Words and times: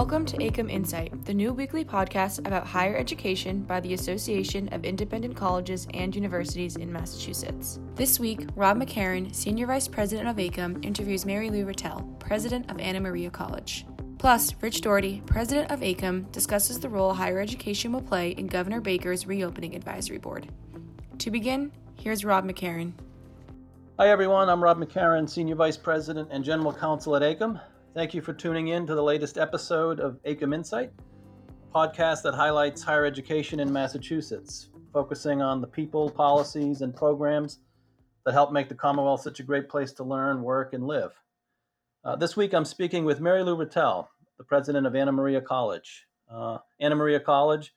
Welcome 0.00 0.24
to 0.24 0.38
AICUM 0.38 0.70
Insight, 0.70 1.26
the 1.26 1.34
new 1.34 1.52
weekly 1.52 1.84
podcast 1.84 2.38
about 2.46 2.66
higher 2.66 2.96
education 2.96 3.64
by 3.64 3.80
the 3.80 3.92
Association 3.92 4.66
of 4.72 4.86
Independent 4.86 5.36
Colleges 5.36 5.86
and 5.92 6.16
Universities 6.16 6.76
in 6.76 6.90
Massachusetts. 6.90 7.78
This 7.96 8.18
week, 8.18 8.46
Rob 8.56 8.78
McCarron, 8.78 9.34
Senior 9.34 9.66
Vice 9.66 9.88
President 9.88 10.26
of 10.26 10.36
AICUM, 10.36 10.82
interviews 10.82 11.26
Mary 11.26 11.50
Lou 11.50 11.66
Retelle, 11.66 12.18
President 12.18 12.70
of 12.70 12.80
Anna 12.80 12.98
Maria 12.98 13.28
College. 13.28 13.84
Plus, 14.16 14.54
Rich 14.62 14.80
Doherty, 14.80 15.22
President 15.26 15.70
of 15.70 15.80
AICUM, 15.80 16.32
discusses 16.32 16.80
the 16.80 16.88
role 16.88 17.12
higher 17.12 17.38
education 17.38 17.92
will 17.92 18.00
play 18.00 18.30
in 18.30 18.46
Governor 18.46 18.80
Baker's 18.80 19.26
reopening 19.26 19.76
advisory 19.76 20.16
board. 20.16 20.48
To 21.18 21.30
begin, 21.30 21.72
here's 21.96 22.24
Rob 22.24 22.46
McCarron. 22.46 22.94
Hi, 23.98 24.08
everyone. 24.08 24.48
I'm 24.48 24.64
Rob 24.64 24.78
McCarron, 24.78 25.28
Senior 25.28 25.56
Vice 25.56 25.76
President 25.76 26.30
and 26.32 26.42
General 26.42 26.72
Counsel 26.72 27.16
at 27.16 27.20
AICUM. 27.20 27.60
Thank 27.92 28.14
you 28.14 28.22
for 28.22 28.32
tuning 28.32 28.68
in 28.68 28.86
to 28.86 28.94
the 28.94 29.02
latest 29.02 29.36
episode 29.36 29.98
of 29.98 30.22
AICUM 30.22 30.54
Insight, 30.54 30.92
a 31.48 31.76
podcast 31.76 32.22
that 32.22 32.34
highlights 32.34 32.84
higher 32.84 33.04
education 33.04 33.58
in 33.58 33.72
Massachusetts, 33.72 34.68
focusing 34.92 35.42
on 35.42 35.60
the 35.60 35.66
people, 35.66 36.08
policies, 36.08 36.82
and 36.82 36.94
programs 36.94 37.58
that 38.24 38.32
help 38.32 38.52
make 38.52 38.68
the 38.68 38.76
Commonwealth 38.76 39.22
such 39.22 39.40
a 39.40 39.42
great 39.42 39.68
place 39.68 39.90
to 39.94 40.04
learn, 40.04 40.40
work, 40.40 40.72
and 40.72 40.86
live. 40.86 41.10
Uh, 42.04 42.14
this 42.14 42.36
week, 42.36 42.54
I'm 42.54 42.64
speaking 42.64 43.04
with 43.04 43.20
Mary 43.20 43.42
Lou 43.42 43.56
Retelle, 43.56 44.06
the 44.38 44.44
president 44.44 44.86
of 44.86 44.94
Anna 44.94 45.10
Maria 45.10 45.40
College. 45.40 46.06
Uh, 46.32 46.58
Anna 46.78 46.94
Maria 46.94 47.18
College 47.18 47.74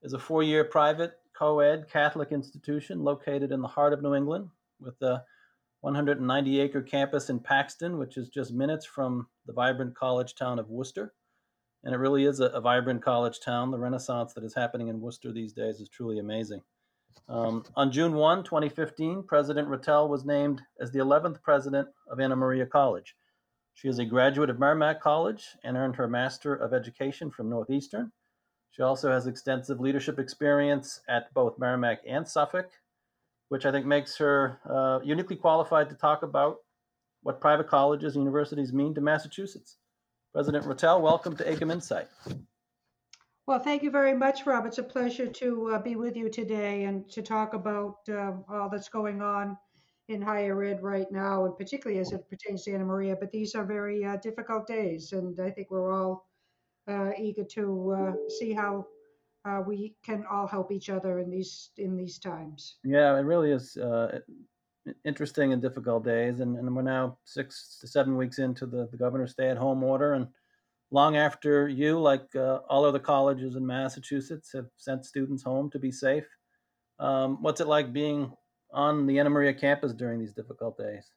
is 0.00 0.14
a 0.14 0.18
four 0.18 0.42
year 0.42 0.64
private, 0.64 1.12
co 1.36 1.60
ed 1.60 1.90
Catholic 1.92 2.32
institution 2.32 3.04
located 3.04 3.52
in 3.52 3.60
the 3.60 3.68
heart 3.68 3.92
of 3.92 4.00
New 4.00 4.14
England 4.14 4.48
with 4.80 5.00
a 5.02 5.22
190 5.82 6.60
acre 6.60 6.80
campus 6.80 7.28
in 7.28 7.40
Paxton, 7.40 7.98
which 7.98 8.16
is 8.16 8.28
just 8.28 8.52
minutes 8.52 8.86
from 8.86 9.26
the 9.46 9.52
vibrant 9.52 9.94
college 9.94 10.34
town 10.34 10.58
of 10.58 10.70
Worcester. 10.70 11.12
And 11.84 11.92
it 11.92 11.98
really 11.98 12.24
is 12.24 12.38
a, 12.38 12.46
a 12.46 12.60
vibrant 12.60 13.02
college 13.02 13.40
town. 13.40 13.72
The 13.72 13.78
renaissance 13.78 14.32
that 14.34 14.44
is 14.44 14.54
happening 14.54 14.88
in 14.88 15.00
Worcester 15.00 15.32
these 15.32 15.52
days 15.52 15.80
is 15.80 15.88
truly 15.88 16.20
amazing. 16.20 16.62
Um, 17.28 17.64
on 17.74 17.90
June 17.90 18.14
1, 18.14 18.44
2015, 18.44 19.24
President 19.24 19.68
Retelle 19.68 20.08
was 20.08 20.24
named 20.24 20.62
as 20.80 20.92
the 20.92 21.00
11th 21.00 21.42
president 21.42 21.88
of 22.08 22.20
Anna 22.20 22.36
Maria 22.36 22.64
College. 22.64 23.16
She 23.74 23.88
is 23.88 23.98
a 23.98 24.04
graduate 24.04 24.50
of 24.50 24.60
Merrimack 24.60 25.00
College 25.00 25.44
and 25.64 25.76
earned 25.76 25.96
her 25.96 26.06
Master 26.06 26.54
of 26.54 26.72
Education 26.72 27.30
from 27.30 27.50
Northeastern. 27.50 28.12
She 28.70 28.82
also 28.82 29.10
has 29.10 29.26
extensive 29.26 29.80
leadership 29.80 30.20
experience 30.20 31.00
at 31.08 31.34
both 31.34 31.58
Merrimack 31.58 32.02
and 32.06 32.26
Suffolk, 32.26 32.70
which 33.52 33.66
I 33.66 33.70
think 33.70 33.84
makes 33.84 34.16
her 34.16 34.58
uh, 34.66 35.00
uniquely 35.04 35.36
qualified 35.36 35.90
to 35.90 35.94
talk 35.94 36.22
about 36.22 36.56
what 37.22 37.38
private 37.38 37.68
colleges 37.68 38.16
and 38.16 38.24
universities 38.24 38.72
mean 38.72 38.94
to 38.94 39.02
Massachusetts. 39.02 39.76
President 40.32 40.64
Retelle, 40.64 41.02
welcome 41.02 41.36
to 41.36 41.44
AICUM 41.44 41.70
Insight. 41.70 42.08
Well, 43.46 43.58
thank 43.58 43.82
you 43.82 43.90
very 43.90 44.14
much, 44.14 44.46
Rob. 44.46 44.64
It's 44.64 44.78
a 44.78 44.82
pleasure 44.82 45.26
to 45.26 45.72
uh, 45.74 45.82
be 45.82 45.96
with 45.96 46.16
you 46.16 46.30
today 46.30 46.84
and 46.84 47.06
to 47.10 47.20
talk 47.20 47.52
about 47.52 47.96
uh, 48.08 48.32
all 48.48 48.70
that's 48.70 48.88
going 48.88 49.20
on 49.20 49.58
in 50.08 50.22
higher 50.22 50.64
ed 50.64 50.82
right 50.82 51.12
now, 51.12 51.44
and 51.44 51.54
particularly 51.54 52.00
as 52.00 52.10
it 52.10 52.26
pertains 52.30 52.62
to 52.62 52.72
Anna 52.72 52.86
Maria. 52.86 53.16
But 53.20 53.32
these 53.32 53.54
are 53.54 53.66
very 53.66 54.02
uh, 54.02 54.16
difficult 54.16 54.66
days, 54.66 55.12
and 55.12 55.38
I 55.38 55.50
think 55.50 55.70
we're 55.70 55.92
all 55.92 56.26
uh, 56.88 57.10
eager 57.20 57.44
to 57.44 57.90
uh, 57.98 58.12
see 58.30 58.54
how 58.54 58.86
uh, 59.44 59.62
we 59.66 59.94
can 60.04 60.24
all 60.30 60.46
help 60.46 60.70
each 60.72 60.90
other 60.90 61.18
in 61.18 61.30
these 61.30 61.70
in 61.78 61.96
these 61.96 62.18
times. 62.18 62.76
Yeah, 62.84 63.16
it 63.16 63.22
really 63.22 63.50
is 63.50 63.76
uh, 63.76 64.20
interesting 65.04 65.52
and 65.52 65.62
difficult 65.62 66.04
days, 66.04 66.40
and, 66.40 66.56
and 66.56 66.74
we're 66.74 66.82
now 66.82 67.18
six 67.24 67.78
to 67.80 67.86
seven 67.86 68.16
weeks 68.16 68.38
into 68.38 68.66
the, 68.66 68.88
the 68.90 68.96
governor's 68.96 69.32
stay-at-home 69.32 69.82
order, 69.82 70.14
and 70.14 70.26
long 70.90 71.16
after 71.16 71.68
you, 71.68 72.00
like 72.00 72.34
uh, 72.36 72.58
all 72.68 72.84
other 72.84 72.98
colleges 72.98 73.56
in 73.56 73.66
Massachusetts, 73.66 74.52
have 74.52 74.66
sent 74.76 75.04
students 75.04 75.42
home 75.42 75.70
to 75.70 75.78
be 75.78 75.90
safe. 75.90 76.26
Um, 76.98 77.42
what's 77.42 77.60
it 77.60 77.66
like 77.66 77.92
being 77.92 78.32
on 78.72 79.06
the 79.06 79.18
Anna 79.18 79.30
Maria 79.30 79.54
campus 79.54 79.92
during 79.92 80.20
these 80.20 80.32
difficult 80.32 80.78
days? 80.78 81.10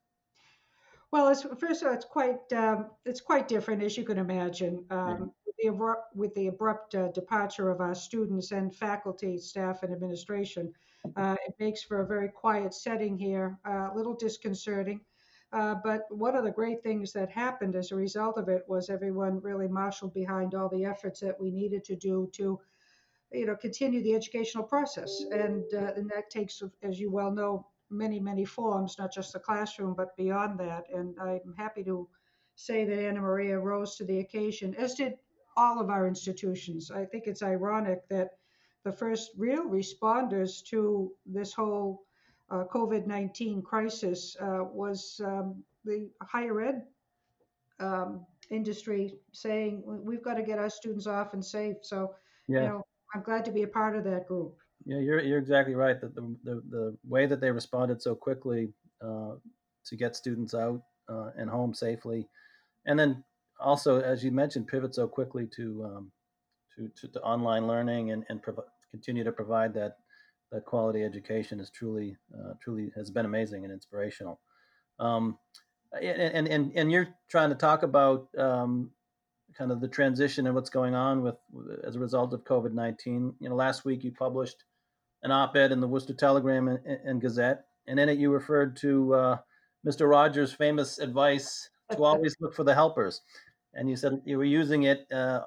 Well, 1.12 1.30
it's, 1.30 1.46
first 1.59 1.81
of 1.81 1.88
all, 1.88 1.94
it's 1.94 2.06
quite 2.06 2.52
um, 2.53 2.88
it's 3.06 3.22
quite 3.22 3.47
different, 3.47 3.84
as 3.84 3.97
you 3.97 4.03
can 4.03 4.18
imagine. 4.18 4.84
Um, 4.90 5.31
the 5.60 5.68
abrupt, 5.70 6.16
with 6.16 6.34
the 6.36 6.48
abrupt 6.48 6.96
uh, 6.96 7.10
departure 7.10 7.70
of 7.70 7.82
our 7.82 7.96
students 7.96 8.52
and 8.52 8.76
faculty, 8.76 9.38
staff, 9.38 9.84
and 9.84 9.94
administration, 9.94 10.74
uh, 11.16 11.36
it 11.48 11.56
makes 11.60 11.84
for 11.84 12.02
a 12.02 12.08
very 12.08 12.30
quiet 12.30 12.74
setting 12.74 13.18
here, 13.18 13.58
a 13.66 13.92
little 13.96 14.16
disconcerting. 14.16 15.00
Uh, 15.54 15.76
but 15.84 16.02
one 16.10 16.36
of 16.36 16.44
the 16.44 16.52
great 16.52 16.84
things 16.84 17.14
that 17.14 17.30
happened 17.30 17.76
as 17.76 17.92
a 17.92 17.96
result 17.96 18.38
of 18.38 18.50
it 18.50 18.64
was 18.68 18.90
everyone 18.90 19.40
really 19.40 19.68
marshaled 19.68 20.14
behind 20.14 20.54
all 20.54 20.68
the 20.70 20.84
efforts 20.84 21.20
that 21.20 21.40
we 21.40 21.52
needed 21.52 21.84
to 21.84 21.96
do 21.96 22.30
to, 22.34 22.60
you 23.32 23.46
know, 23.46 23.56
continue 23.56 24.02
the 24.02 24.16
educational 24.16 24.64
process, 24.64 25.24
and 25.32 25.64
uh, 25.74 25.94
and 25.96 26.10
that 26.10 26.30
takes, 26.30 26.62
as 26.84 27.00
you 27.00 27.12
well 27.12 27.32
know, 27.32 27.66
many 27.90 28.20
many 28.20 28.44
forms, 28.44 28.98
not 28.98 29.14
just 29.14 29.32
the 29.32 29.40
classroom, 29.40 29.94
but 29.96 30.18
beyond 30.18 30.60
that. 30.60 30.84
And 30.94 31.16
I'm 31.22 31.54
happy 31.58 31.84
to 31.84 32.10
say 32.56 32.84
that 32.84 33.08
Anna 33.08 33.22
Maria 33.22 33.60
rose 33.60 33.96
to 33.98 34.04
the 34.04 34.20
occasion, 34.20 34.76
as 34.76 34.96
did 34.96 35.14
all 35.58 35.80
of 35.80 35.90
our 35.90 36.08
institutions. 36.08 36.92
I 36.92 37.06
think 37.06 37.28
it's 37.28 37.44
ironic 37.44 38.08
that 38.10 38.32
the 38.84 38.92
first 38.92 39.32
real 39.38 39.66
responders 39.66 40.64
to 40.66 41.12
this 41.26 41.54
whole 41.54 42.04
uh, 42.52 42.66
COVID 42.66 43.08
19 43.08 43.62
crisis 43.62 44.36
uh, 44.40 44.64
was 44.72 45.20
um, 45.26 45.64
the 45.84 46.10
higher 46.22 46.62
ed 46.62 46.84
um, 47.80 48.26
industry 48.52 49.16
saying 49.32 49.82
we've 49.86 50.24
got 50.24 50.36
to 50.36 50.44
get 50.44 50.60
our 50.60 50.70
students 50.70 51.08
off 51.08 51.34
and 51.34 51.44
safe. 51.44 51.78
So, 51.82 52.16
yeah. 52.48 52.62
you 52.62 52.68
know, 52.68 52.86
I'm 53.14 53.24
glad 53.24 53.46
to 53.46 53.52
be 53.52 53.64
a 53.64 53.68
part 53.68 53.96
of 53.96 54.04
that 54.04 54.28
group. 54.28 54.56
Yeah, 54.86 55.00
you're, 55.00 55.20
you're 55.22 55.40
exactly 55.40 55.74
right. 55.74 56.00
That 56.00 56.14
the, 56.14 56.36
the, 56.44 56.62
the 56.70 56.98
way 57.08 57.26
that 57.26 57.42
they 57.42 57.50
responded 57.50 58.02
so 58.02 58.14
quickly 58.14 58.72
uh, 59.02 59.32
to 59.86 59.96
get 59.96 60.16
students 60.16 60.54
out 60.54 60.82
uh, 61.10 61.32
and 61.38 61.50
home 61.50 61.74
safely, 61.74 62.28
and 62.86 63.00
then 63.00 63.24
also, 63.60 64.02
as 64.02 64.24
you 64.24 64.32
mentioned, 64.32 64.68
pivot 64.68 64.96
so 64.96 65.08
quickly 65.08 65.48
to 65.56 65.84
um, 65.86 66.12
to, 66.76 66.90
to, 67.00 67.08
to, 67.14 67.22
online 67.22 67.68
learning 67.68 68.12
and, 68.12 68.26
and 68.30 68.42
prov- 68.42 68.60
continue 68.92 69.24
to 69.24 69.32
provide 69.32 69.74
that 69.74 69.98
that 70.52 70.66
quality 70.66 71.04
education 71.04 71.60
is 71.60 71.70
truly 71.70 72.16
uh, 72.34 72.54
truly 72.62 72.92
has 72.96 73.10
been 73.10 73.26
amazing 73.26 73.64
and 73.64 73.74
inspirational. 73.74 74.40
Um, 75.00 75.38
and, 76.02 76.48
and 76.48 76.72
and 76.76 76.92
you're 76.92 77.08
trying 77.30 77.50
to 77.50 77.56
talk 77.56 77.84
about 77.84 78.28
um, 78.38 78.92
kind 79.58 79.72
of 79.72 79.82
the 79.82 79.88
transition 79.88 80.46
and 80.46 80.56
what's 80.56 80.70
going 80.70 80.96
on 80.96 81.22
with 81.22 81.36
as 81.84 81.96
a 81.96 82.00
result 82.00 82.34
of 82.34 82.44
COVID 82.44 82.74
nineteen. 82.74 83.34
You 83.40 83.50
know, 83.50 83.56
last 83.56 83.86
week 83.86 84.04
you 84.04 84.12
published 84.12 84.64
an 85.24 85.32
op-ed 85.32 85.72
in 85.72 85.80
the 85.80 85.88
Worcester 85.88 86.14
Telegram 86.14 86.68
and, 86.68 86.80
and 86.86 87.22
Gazette, 87.22 87.66
and 87.88 88.00
in 88.00 88.10
it 88.10 88.18
you 88.18 88.32
referred 88.32 88.76
to 88.78 89.14
uh, 89.14 89.38
Mr. 89.86 90.10
Rogers' 90.10 90.54
famous 90.54 91.00
advice 91.00 91.70
to 91.91 92.03
always 92.03 92.35
look 92.40 92.56
for 92.56 92.63
the 92.63 92.73
helpers 92.73 93.22
and 93.75 93.90
you 93.90 93.96
said 93.96 94.22
you 94.25 94.38
were 94.38 94.44
using 94.44 94.84
it 94.84 95.06
uh, 95.12 95.41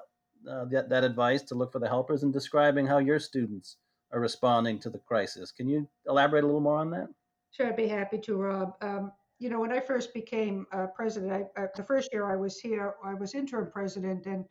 uh, 0.49 0.65
that, 0.65 0.89
that 0.89 1.03
advice 1.03 1.41
to 1.43 1.55
look 1.55 1.71
for 1.71 1.79
the 1.79 1.87
helpers 1.87 2.23
and 2.23 2.31
describing 2.31 2.85
how 2.85 2.99
your 2.99 3.19
students 3.19 3.77
are 4.11 4.19
responding 4.19 4.79
to 4.79 4.89
the 4.89 4.99
crisis. 4.99 5.51
Can 5.51 5.67
you 5.67 5.87
elaborate 6.07 6.43
a 6.43 6.47
little 6.47 6.61
more 6.61 6.77
on 6.77 6.89
that? 6.91 7.07
Sure, 7.51 7.67
I'd 7.67 7.75
be 7.75 7.87
happy 7.87 8.19
to, 8.19 8.35
Rob. 8.37 8.73
Um, 8.81 9.11
you 9.39 9.49
know, 9.49 9.59
when 9.59 9.71
I 9.71 9.79
first 9.79 10.13
became 10.13 10.65
uh, 10.71 10.87
president, 10.87 11.47
I, 11.57 11.61
uh, 11.61 11.67
the 11.75 11.83
first 11.83 12.09
year 12.13 12.29
I 12.29 12.35
was 12.35 12.59
here, 12.59 12.95
I 13.03 13.13
was 13.13 13.33
interim 13.33 13.71
president, 13.71 14.25
and 14.25 14.45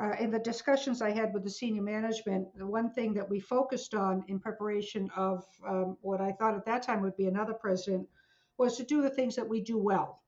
uh, 0.00 0.12
in 0.20 0.30
the 0.30 0.38
discussions 0.38 1.02
I 1.02 1.10
had 1.10 1.32
with 1.32 1.44
the 1.44 1.50
senior 1.50 1.82
management, 1.82 2.48
the 2.56 2.66
one 2.66 2.90
thing 2.90 3.14
that 3.14 3.28
we 3.28 3.40
focused 3.40 3.94
on 3.94 4.24
in 4.28 4.40
preparation 4.40 5.08
of 5.16 5.44
um, 5.66 5.96
what 6.00 6.20
I 6.20 6.32
thought 6.32 6.54
at 6.54 6.64
that 6.66 6.82
time 6.82 7.00
would 7.02 7.16
be 7.16 7.26
another 7.26 7.54
president 7.54 8.08
was 8.58 8.76
to 8.76 8.84
do 8.84 9.02
the 9.02 9.10
things 9.10 9.36
that 9.36 9.48
we 9.48 9.60
do 9.60 9.78
well 9.78 10.23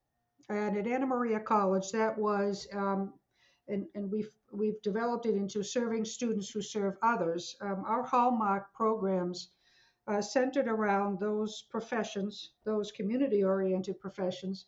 and 0.49 0.77
at 0.77 0.87
Anna 0.87 1.07
Maria 1.07 1.41
College, 1.41 1.91
that 1.93 2.17
was, 2.17 2.69
um, 2.73 3.13
and, 3.69 3.87
and 3.95 4.11
we've 4.11 4.31
we've 4.53 4.81
developed 4.83 5.27
it 5.27 5.35
into 5.35 5.63
serving 5.63 6.05
students 6.05 6.49
who 6.51 6.63
serve 6.63 6.97
others. 7.03 7.57
Um, 7.61 7.85
our 7.87 8.03
hallmark 8.03 8.73
programs 8.73 9.49
uh, 10.07 10.23
centered 10.23 10.69
around 10.69 11.19
those 11.19 11.65
professions, 11.69 12.53
those 12.65 12.93
community-oriented 12.93 13.99
professions, 13.99 14.67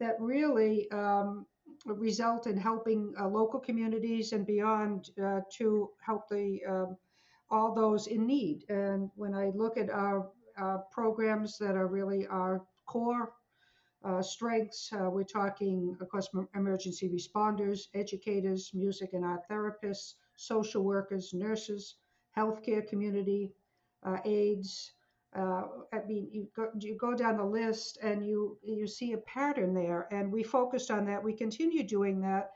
that 0.00 0.16
really 0.18 0.90
um, 0.90 1.46
result 1.86 2.48
in 2.48 2.56
helping 2.56 3.14
uh, 3.20 3.28
local 3.28 3.60
communities 3.60 4.32
and 4.32 4.44
beyond 4.44 5.10
uh, 5.22 5.40
to 5.52 5.90
help 6.04 6.28
the 6.28 6.60
um, 6.68 6.96
all 7.50 7.72
those 7.72 8.08
in 8.08 8.26
need. 8.26 8.64
And 8.68 9.10
when 9.14 9.34
I 9.34 9.50
look 9.54 9.76
at 9.76 9.90
our 9.90 10.28
programs 10.92 11.56
that 11.58 11.74
are 11.74 11.86
really 11.86 12.26
our 12.26 12.62
core 12.86 13.32
uh, 14.04 14.22
strengths. 14.22 14.92
Uh, 14.92 15.10
we're 15.10 15.24
talking, 15.24 15.96
of 16.00 16.08
course, 16.08 16.28
emergency 16.54 17.08
responders, 17.08 17.88
educators, 17.94 18.70
music 18.74 19.12
and 19.12 19.24
art 19.24 19.42
therapists, 19.50 20.14
social 20.36 20.82
workers, 20.84 21.32
nurses, 21.34 21.96
healthcare 22.36 22.86
community, 22.86 23.52
uh, 24.04 24.18
aides. 24.24 24.92
Uh, 25.34 25.62
I 25.92 26.00
mean, 26.06 26.28
you 26.32 26.48
go, 26.56 26.70
you 26.78 26.96
go 26.96 27.14
down 27.14 27.36
the 27.36 27.44
list 27.44 27.98
and 28.02 28.26
you 28.26 28.58
you 28.62 28.86
see 28.86 29.12
a 29.12 29.18
pattern 29.18 29.74
there, 29.74 30.08
and 30.10 30.32
we 30.32 30.42
focused 30.42 30.90
on 30.90 31.04
that. 31.06 31.22
We 31.22 31.34
continue 31.34 31.82
doing 31.84 32.20
that, 32.22 32.50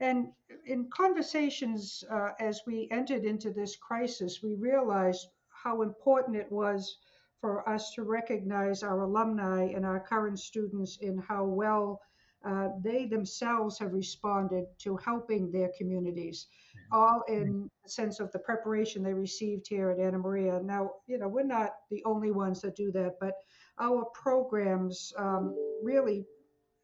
And 0.00 0.32
in 0.66 0.88
conversations 0.90 2.04
uh, 2.10 2.32
as 2.40 2.62
we 2.66 2.88
entered 2.90 3.24
into 3.24 3.50
this 3.52 3.76
crisis, 3.76 4.42
we 4.42 4.54
realized 4.54 5.28
how 5.48 5.82
important 5.82 6.36
it 6.36 6.50
was 6.50 6.98
for 7.40 7.68
us 7.68 7.92
to 7.94 8.02
recognize 8.02 8.82
our 8.82 9.02
alumni 9.02 9.64
and 9.74 9.84
our 9.84 10.00
current 10.00 10.38
students 10.38 10.98
in 11.00 11.18
how 11.18 11.44
well 11.44 12.00
uh, 12.44 12.68
they 12.82 13.04
themselves 13.04 13.78
have 13.78 13.92
responded 13.92 14.64
to 14.78 14.96
helping 14.96 15.50
their 15.50 15.70
communities, 15.76 16.46
all 16.90 17.22
in 17.28 17.68
the 17.82 17.90
sense 17.90 18.18
of 18.18 18.32
the 18.32 18.38
preparation 18.38 19.02
they 19.02 19.12
received 19.12 19.66
here 19.68 19.90
at 19.90 19.98
Anna 19.98 20.18
Maria. 20.18 20.58
Now, 20.62 20.92
you 21.06 21.18
know, 21.18 21.28
we're 21.28 21.44
not 21.44 21.72
the 21.90 22.02
only 22.04 22.30
ones 22.30 22.62
that 22.62 22.76
do 22.76 22.90
that, 22.92 23.16
but 23.20 23.34
our 23.78 24.06
programs 24.14 25.12
um, 25.18 25.54
really 25.82 26.24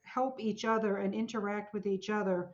help 0.03 0.39
each 0.41 0.65
other 0.65 0.99
and 0.99 1.15
interact 1.15 1.73
with 1.73 1.87
each 1.87 2.11
other 2.11 2.51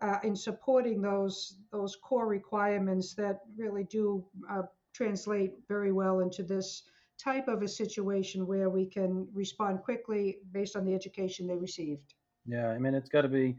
uh, 0.00 0.18
in 0.22 0.34
supporting 0.34 1.00
those 1.02 1.56
those 1.72 1.96
core 1.96 2.26
requirements 2.26 3.14
that 3.14 3.40
really 3.56 3.84
do 3.84 4.24
uh, 4.50 4.62
translate 4.92 5.52
very 5.68 5.92
well 5.92 6.20
into 6.20 6.42
this 6.42 6.82
type 7.22 7.48
of 7.48 7.62
a 7.62 7.68
situation 7.68 8.46
where 8.46 8.70
we 8.70 8.86
can 8.86 9.26
respond 9.34 9.82
quickly 9.82 10.38
based 10.52 10.76
on 10.76 10.84
the 10.84 10.94
education 10.94 11.46
they 11.46 11.56
received. 11.56 12.14
Yeah, 12.46 12.68
I 12.68 12.78
mean, 12.78 12.94
it's 12.94 13.08
got 13.08 13.22
to 13.22 13.28
be 13.28 13.56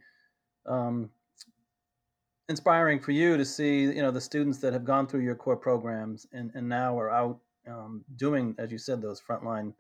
um, 0.66 1.10
inspiring 2.50 3.00
for 3.00 3.12
you 3.12 3.38
to 3.38 3.46
see, 3.46 3.82
you 3.82 4.02
know, 4.02 4.12
the 4.12 4.22
students 4.22 4.58
that 4.60 4.74
have 4.74 4.86
gone 4.86 5.08
through 5.08 5.22
your 5.22 5.36
core 5.36 5.58
programs 5.58 6.26
and, 6.34 6.52
and 6.56 6.68
now 6.68 6.98
are 6.98 7.12
out 7.12 7.40
um, 7.68 8.04
doing, 8.16 8.56
as 8.58 8.72
you 8.72 8.78
said, 8.78 9.02
those 9.02 9.22
frontline 9.22 9.74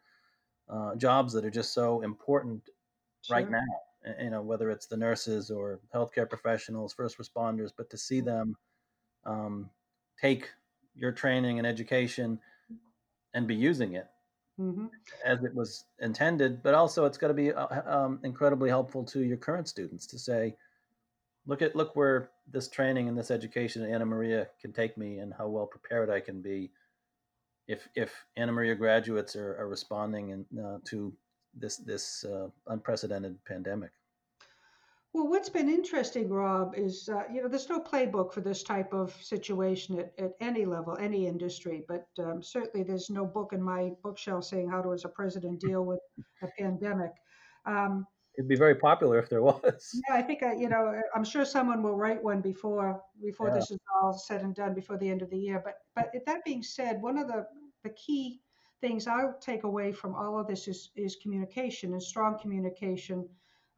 uh, 0.69 0.95
jobs 0.95 1.33
that 1.33 1.43
are 1.43 1.51
just 1.51 1.73
so 1.73 2.01
important 2.01 2.61
sure. 3.23 3.35
right 3.35 3.49
now 3.49 3.59
you 4.19 4.29
know 4.29 4.41
whether 4.41 4.71
it's 4.71 4.87
the 4.87 4.97
nurses 4.97 5.51
or 5.51 5.79
healthcare 5.93 6.27
professionals 6.27 6.93
first 6.93 7.17
responders 7.17 7.71
but 7.75 7.89
to 7.89 7.97
see 7.97 8.21
them 8.21 8.55
um, 9.25 9.69
take 10.19 10.49
your 10.95 11.11
training 11.11 11.57
and 11.57 11.67
education 11.67 12.39
and 13.33 13.47
be 13.47 13.55
using 13.55 13.93
it 13.93 14.07
mm-hmm. 14.59 14.87
as 15.25 15.43
it 15.43 15.53
was 15.53 15.85
intended 15.99 16.61
but 16.63 16.73
also 16.73 17.05
it's 17.05 17.17
got 17.17 17.27
to 17.27 17.33
be 17.33 17.51
uh, 17.51 17.67
um, 17.85 18.19
incredibly 18.23 18.69
helpful 18.69 19.03
to 19.03 19.21
your 19.21 19.37
current 19.37 19.67
students 19.67 20.05
to 20.05 20.19
say 20.19 20.55
look 21.45 21.61
at 21.61 21.75
look 21.75 21.95
where 21.95 22.29
this 22.51 22.67
training 22.67 23.07
and 23.07 23.17
this 23.17 23.31
education 23.31 23.83
at 23.83 23.89
anna 23.89 24.05
maria 24.05 24.47
can 24.59 24.71
take 24.71 24.97
me 24.97 25.19
and 25.19 25.33
how 25.37 25.47
well 25.47 25.65
prepared 25.65 26.09
i 26.09 26.19
can 26.19 26.41
be 26.41 26.69
if 27.67 27.87
if 27.95 28.13
anna 28.37 28.51
maria 28.51 28.75
graduates 28.75 29.35
are, 29.35 29.55
are 29.59 29.67
responding 29.67 30.31
and, 30.31 30.45
uh, 30.59 30.77
to 30.83 31.13
this 31.53 31.77
this 31.77 32.23
uh, 32.23 32.47
unprecedented 32.67 33.37
pandemic. 33.45 33.91
Well, 35.13 35.27
what's 35.27 35.49
been 35.49 35.69
interesting, 35.69 36.29
Rob, 36.29 36.73
is 36.77 37.09
uh, 37.09 37.23
you 37.31 37.41
know 37.41 37.49
there's 37.49 37.67
no 37.67 37.79
playbook 37.79 38.31
for 38.31 38.39
this 38.39 38.63
type 38.63 38.93
of 38.93 39.13
situation 39.21 39.99
at, 39.99 40.13
at 40.17 40.31
any 40.39 40.63
level, 40.63 40.97
any 40.97 41.27
industry. 41.27 41.83
But 41.87 42.07
um, 42.19 42.41
certainly, 42.41 42.83
there's 42.83 43.09
no 43.09 43.25
book 43.25 43.51
in 43.51 43.61
my 43.61 43.91
bookshelf 44.03 44.45
saying 44.45 44.69
how 44.69 44.81
to, 44.81 44.93
as 44.93 45.03
a 45.03 45.09
president, 45.09 45.59
deal 45.59 45.83
with 45.83 45.99
a 46.43 46.47
pandemic. 46.57 47.11
Um, 47.65 48.07
It'd 48.37 48.47
be 48.47 48.55
very 48.55 48.75
popular 48.75 49.19
if 49.19 49.29
there 49.29 49.41
was. 49.41 50.01
Yeah, 50.07 50.15
I 50.15 50.21
think 50.21 50.43
I, 50.43 50.53
you 50.53 50.69
know 50.69 51.01
I'm 51.13 51.25
sure 51.25 51.43
someone 51.43 51.83
will 51.83 51.97
write 51.97 52.23
one 52.23 52.39
before 52.39 53.01
before 53.21 53.49
yeah. 53.49 53.55
this 53.55 53.71
is 53.71 53.79
all 54.01 54.13
said 54.13 54.43
and 54.43 54.55
done 54.55 54.73
before 54.73 54.97
the 54.97 55.09
end 55.09 55.21
of 55.21 55.29
the 55.29 55.37
year. 55.37 55.61
But 55.63 55.75
but 55.93 56.13
that 56.25 56.45
being 56.45 56.63
said, 56.63 57.01
one 57.01 57.17
of 57.17 57.27
the 57.27 57.45
the 57.83 57.89
key 57.89 58.39
things 58.79 59.07
I'll 59.07 59.37
take 59.41 59.63
away 59.63 59.91
from 59.91 60.15
all 60.15 60.39
of 60.39 60.47
this 60.47 60.67
is, 60.67 60.89
is 60.95 61.17
communication 61.21 61.93
and 61.93 62.01
strong 62.01 62.39
communication 62.39 63.27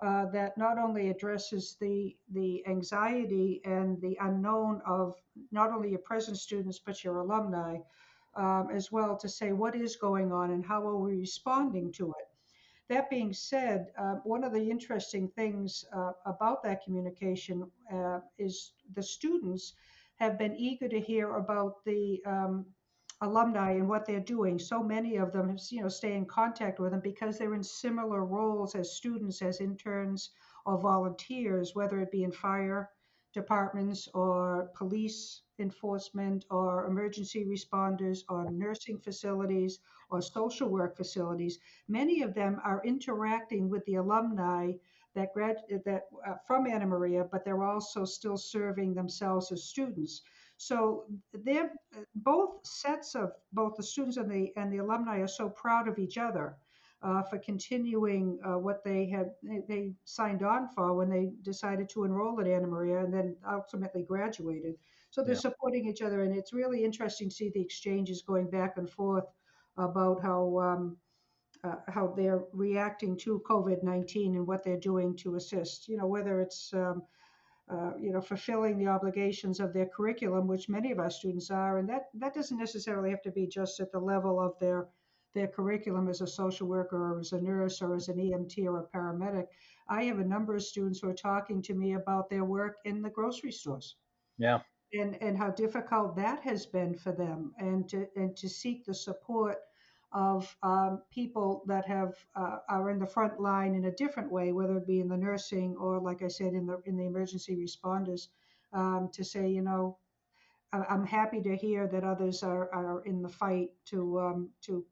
uh, 0.03 0.25
that 0.25 0.57
not 0.57 0.77
only 0.77 1.09
addresses 1.09 1.77
the 1.79 2.15
the 2.33 2.65
anxiety 2.67 3.61
and 3.63 4.01
the 4.01 4.17
unknown 4.21 4.81
of 4.85 5.15
not 5.51 5.71
only 5.71 5.89
your 5.91 6.00
present 6.00 6.38
students 6.38 6.79
but 6.79 7.03
your 7.03 7.19
alumni 7.19 7.77
um, 8.35 8.67
as 8.73 8.91
well 8.91 9.15
to 9.15 9.29
say 9.29 9.51
what 9.53 9.75
is 9.75 9.95
going 9.95 10.31
on 10.31 10.51
and 10.51 10.65
how 10.65 10.85
are 10.85 10.97
we 10.97 11.15
responding 11.15 11.91
to 11.94 12.09
it. 12.19 12.27
That 12.89 13.09
being 13.09 13.31
said, 13.31 13.88
uh, 13.97 14.15
one 14.23 14.44
of 14.44 14.51
the 14.51 14.69
interesting 14.69 15.29
things 15.29 15.85
uh, 15.95 16.11
about 16.25 16.63
that 16.63 16.83
communication 16.83 17.71
uh, 17.91 18.19
is 18.38 18.73
the 18.94 19.03
students 19.03 19.73
have 20.15 20.38
been 20.38 20.56
eager 20.57 20.89
to 20.89 20.99
hear 20.99 21.35
about 21.35 21.83
the 21.85 22.21
um, 22.25 22.65
alumni 23.23 23.71
and 23.71 23.89
what 23.89 24.05
they're 24.05 24.19
doing. 24.19 24.59
So 24.59 24.83
many 24.83 25.15
of 25.15 25.31
them, 25.31 25.57
you 25.69 25.81
know, 25.81 25.89
stay 25.89 26.13
in 26.15 26.25
contact 26.25 26.79
with 26.79 26.91
them 26.91 26.99
because 26.99 27.37
they're 27.37 27.55
in 27.55 27.63
similar 27.63 28.23
roles 28.25 28.75
as 28.75 28.95
students, 28.95 29.41
as 29.41 29.61
interns 29.61 30.31
or 30.65 30.77
volunteers, 30.77 31.73
whether 31.73 31.99
it 31.99 32.11
be 32.11 32.23
in 32.23 32.31
fire 32.31 32.89
departments 33.33 34.07
or 34.13 34.69
police 34.75 35.41
enforcement 35.59 36.45
or 36.51 36.85
emergency 36.85 37.45
responders 37.45 38.19
or 38.29 38.49
nursing 38.51 38.99
facilities 38.99 39.79
or 40.09 40.21
social 40.21 40.69
work 40.69 40.95
facilities. 40.95 41.59
Many 41.87 42.21
of 42.21 42.33
them 42.33 42.59
are 42.63 42.81
interacting 42.85 43.69
with 43.69 43.83
the 43.85 43.95
alumni 43.95 44.73
that 45.15 45.33
grad 45.33 45.57
that 45.85 46.03
uh, 46.27 46.35
from 46.47 46.67
Anna 46.67 46.87
Maria, 46.87 47.23
but 47.31 47.45
they're 47.45 47.63
also 47.63 48.03
still 48.05 48.37
serving 48.37 48.93
themselves 48.93 49.51
as 49.51 49.63
students. 49.63 50.21
So 50.57 51.05
they're 51.33 51.71
both 52.15 52.65
sets 52.65 53.15
of 53.15 53.31
both 53.51 53.75
the 53.75 53.83
students 53.83 54.17
and 54.17 54.29
the 54.29 54.53
and 54.55 54.71
the 54.71 54.77
alumni 54.77 55.19
are 55.19 55.27
so 55.27 55.50
proud 55.50 55.88
of 55.88 56.00
each 56.00 56.17
other 56.17 56.57
uh, 57.01 57.21
for 57.23 57.38
continuing 57.38 58.39
uh, 58.45 58.57
what 58.57 58.83
they 58.83 59.07
had 59.07 59.31
they 59.67 59.91
signed 60.05 60.41
on 60.41 60.69
for 60.69 60.94
when 60.94 61.09
they 61.09 61.31
decided 61.41 61.89
to 61.89 62.05
enroll 62.05 62.39
at 62.39 62.47
Anna 62.47 62.67
Maria 62.67 63.03
and 63.03 63.13
then 63.13 63.35
ultimately 63.50 64.03
graduated. 64.03 64.75
So 65.09 65.21
they're 65.21 65.35
yeah. 65.35 65.41
supporting 65.41 65.88
each 65.88 66.01
other, 66.01 66.23
and 66.23 66.35
it's 66.35 66.53
really 66.53 66.83
interesting 66.83 67.29
to 67.29 67.35
see 67.35 67.51
the 67.53 67.61
exchanges 67.61 68.23
going 68.23 68.49
back 68.49 68.77
and 68.77 68.89
forth 68.89 69.25
about 69.77 70.21
how. 70.21 70.59
Um, 70.59 70.97
uh, 71.65 71.75
how 71.88 72.07
they're 72.07 72.44
reacting 72.51 73.15
to 73.15 73.41
COVID 73.49 73.83
19 73.83 74.35
and 74.35 74.45
what 74.45 74.65
they're 74.65 74.75
doing 74.75 75.15
to 75.15 75.35
assist. 75.35 75.88
You 75.88 75.95
know, 75.95 76.07
whether 76.07 76.41
it's 76.41 76.73
um, 76.73 77.03
uh, 77.73 77.91
you 77.99 78.11
know, 78.11 78.21
fulfilling 78.21 78.77
the 78.77 78.87
obligations 78.87 79.59
of 79.59 79.73
their 79.73 79.87
curriculum, 79.87 80.47
which 80.47 80.69
many 80.69 80.91
of 80.91 80.99
our 80.99 81.09
students 81.09 81.49
are, 81.49 81.79
and 81.79 81.89
that 81.89 82.09
that 82.13 82.33
doesn't 82.33 82.59
necessarily 82.59 83.09
have 83.09 83.21
to 83.23 83.31
be 83.31 83.47
just 83.47 83.79
at 83.79 83.91
the 83.91 83.99
level 83.99 84.39
of 84.39 84.57
their 84.59 84.87
their 85.33 85.47
curriculum 85.47 86.07
as 86.07 86.21
a 86.21 86.27
social 86.27 86.67
worker 86.67 87.13
or 87.13 87.19
as 87.19 87.31
a 87.31 87.41
nurse 87.41 87.81
or 87.81 87.95
as 87.95 88.07
an 88.07 88.17
EMT 88.17 88.65
or 88.65 88.79
a 88.79 88.97
paramedic. 88.97 89.47
I 89.89 90.03
have 90.03 90.19
a 90.19 90.23
number 90.23 90.56
of 90.56 90.63
students 90.63 90.99
who 90.99 91.09
are 91.09 91.15
talking 91.15 91.61
to 91.63 91.73
me 91.73 91.94
about 91.94 92.30
their 92.30 92.45
work 92.45 92.77
in 92.85 93.01
the 93.01 93.09
grocery 93.09 93.51
stores. 93.51 93.95
Yeah. 94.37 94.59
And 94.94 95.19
and 95.21 95.35
how 95.35 95.49
difficult 95.49 96.15
that 96.18 96.42
has 96.42 96.68
been 96.68 96.94
for 96.94 97.11
them, 97.11 97.53
and 97.57 97.89
to 97.89 98.07
and 98.15 98.37
to 98.37 98.47
seek 98.47 98.85
the 98.85 98.94
support 98.94 99.57
of 100.13 100.55
um, 100.61 101.01
people 101.11 101.63
that 101.67 101.85
have 101.85 102.13
uh, 102.35 102.57
are 102.69 102.91
in 102.91 102.99
the 102.99 103.05
front 103.05 103.39
line 103.39 103.75
in 103.75 103.85
a 103.85 103.91
different 103.91 104.31
way, 104.31 104.51
whether 104.51 104.77
it 104.77 104.87
be 104.87 104.99
in 104.99 105.07
the 105.07 105.17
nursing 105.17 105.75
or, 105.79 105.99
like 105.99 106.21
I 106.21 106.27
said, 106.27 106.53
in 106.53 106.67
the 106.67 106.81
in 106.85 106.95
the 106.95 107.05
emergency 107.05 107.55
responders, 107.55 108.27
um, 108.73 109.09
to 109.13 109.23
say, 109.23 109.47
you 109.47 109.61
know, 109.61 109.97
I'm 110.71 111.05
happy 111.05 111.41
to 111.41 111.55
hear 111.55 111.87
that 111.87 112.03
others 112.03 112.41
are, 112.41 112.73
are 112.73 113.01
in 113.05 113.21
the 113.21 113.29
fight 113.29 113.69
to 113.85 114.19
um, 114.19 114.49
to 114.61 114.85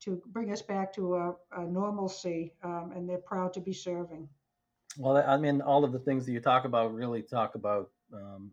to 0.00 0.22
bring 0.26 0.52
us 0.52 0.62
back 0.62 0.92
to 0.94 1.16
a, 1.16 1.34
a 1.56 1.64
normalcy, 1.64 2.54
um, 2.62 2.92
and 2.94 3.08
they're 3.08 3.18
proud 3.18 3.52
to 3.54 3.60
be 3.60 3.72
serving. 3.72 4.28
Well, 4.96 5.16
I 5.16 5.36
mean, 5.36 5.60
all 5.60 5.84
of 5.84 5.92
the 5.92 5.98
things 5.98 6.24
that 6.26 6.32
you 6.32 6.40
talk 6.40 6.64
about 6.64 6.94
really 6.94 7.22
talk 7.22 7.54
about 7.54 7.90
um, 8.12 8.52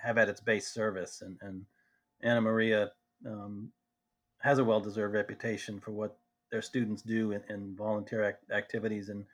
have 0.00 0.18
at 0.18 0.28
its 0.28 0.40
base 0.40 0.68
service, 0.68 1.22
and, 1.22 1.36
and 1.40 1.64
Anna 2.22 2.40
Maria 2.40 2.92
um, 3.26 3.70
has 4.44 4.58
a 4.58 4.64
well-deserved 4.64 5.14
reputation 5.14 5.80
for 5.80 5.92
what 5.92 6.18
their 6.52 6.60
students 6.60 7.00
do 7.00 7.32
in, 7.32 7.42
in 7.48 7.74
volunteer 7.74 8.22
act, 8.22 8.50
activities 8.50 9.08
in, 9.08 9.24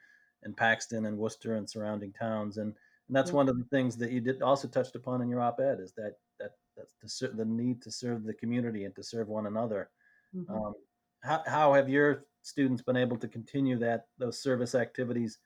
in 0.45 0.53
Paxton 0.53 1.05
and 1.05 1.17
Worcester 1.17 1.55
and 1.55 1.69
surrounding 1.69 2.13
towns. 2.13 2.57
And, 2.57 2.73
and 3.07 3.15
that's 3.15 3.27
mm-hmm. 3.27 3.37
one 3.37 3.49
of 3.49 3.57
the 3.57 3.65
things 3.65 3.97
that 3.97 4.11
you 4.11 4.21
did 4.21 4.41
also 4.41 4.69
touched 4.69 4.95
upon 4.95 5.21
in 5.21 5.29
your 5.29 5.41
op-ed 5.41 5.81
is 5.81 5.91
that, 5.97 6.15
that, 6.39 6.51
that's 6.77 7.19
the, 7.19 7.27
the 7.27 7.43
need 7.43 7.81
to 7.81 7.91
serve 7.91 8.23
the 8.23 8.33
community 8.33 8.85
and 8.85 8.95
to 8.95 9.03
serve 9.03 9.27
one 9.27 9.47
another. 9.47 9.89
Mm-hmm. 10.33 10.53
Um, 10.53 10.73
how, 11.19 11.43
how 11.45 11.73
have 11.73 11.89
your 11.89 12.23
students 12.41 12.81
been 12.81 12.95
able 12.95 13.17
to 13.17 13.27
continue 13.27 13.77
that, 13.79 14.05
those 14.17 14.41
service 14.41 14.75
activities 14.75 15.39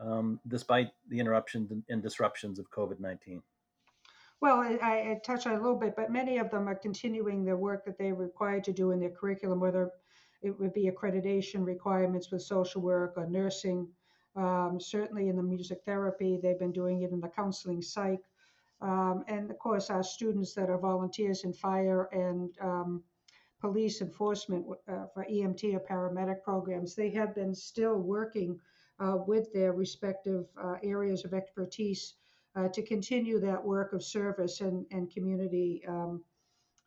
um, 0.00 0.40
despite 0.48 0.92
the 1.10 1.20
interruptions 1.20 1.70
and 1.90 2.02
disruptions 2.02 2.58
of 2.58 2.70
COVID-19? 2.70 3.42
Well, 4.40 4.60
I, 4.60 4.78
I 4.82 5.20
touched 5.22 5.46
on 5.46 5.52
a 5.52 5.60
little 5.60 5.78
bit, 5.78 5.94
but 5.94 6.10
many 6.10 6.38
of 6.38 6.50
them 6.50 6.66
are 6.66 6.74
continuing 6.74 7.44
the 7.44 7.56
work 7.56 7.84
that 7.84 7.98
they're 7.98 8.14
required 8.14 8.64
to 8.64 8.72
do 8.72 8.90
in 8.90 8.98
their 8.98 9.10
curriculum, 9.10 9.60
whether 9.60 9.90
it 10.40 10.58
would 10.58 10.72
be 10.72 10.90
accreditation 10.90 11.64
requirements 11.64 12.30
with 12.30 12.40
social 12.42 12.80
work 12.80 13.14
or 13.18 13.26
nursing. 13.26 13.86
Um, 14.36 14.78
certainly 14.80 15.28
in 15.28 15.36
the 15.36 15.42
music 15.42 15.82
therapy, 15.84 16.38
they've 16.42 16.58
been 16.58 16.72
doing 16.72 17.02
it 17.02 17.10
in 17.10 17.20
the 17.20 17.28
counseling 17.28 17.82
psych. 17.82 18.22
Um, 18.80 19.24
and 19.28 19.50
of 19.50 19.58
course, 19.58 19.90
our 19.90 20.02
students 20.02 20.54
that 20.54 20.70
are 20.70 20.78
volunteers 20.78 21.44
in 21.44 21.52
fire 21.52 22.08
and 22.12 22.50
um, 22.62 23.02
police 23.60 24.00
enforcement 24.00 24.64
uh, 24.88 25.04
for 25.12 25.26
EMT 25.30 25.74
or 25.74 25.80
paramedic 25.80 26.42
programs, 26.42 26.94
they 26.94 27.10
have 27.10 27.34
been 27.34 27.54
still 27.54 27.98
working 27.98 28.58
uh, 29.00 29.18
with 29.26 29.52
their 29.52 29.74
respective 29.74 30.46
uh, 30.56 30.76
areas 30.82 31.26
of 31.26 31.34
expertise 31.34 32.14
to 32.72 32.82
continue 32.82 33.38
that 33.40 33.64
work 33.64 33.92
of 33.92 34.02
service 34.02 34.60
and, 34.60 34.84
and 34.90 35.10
community 35.10 35.82
um, 35.88 36.22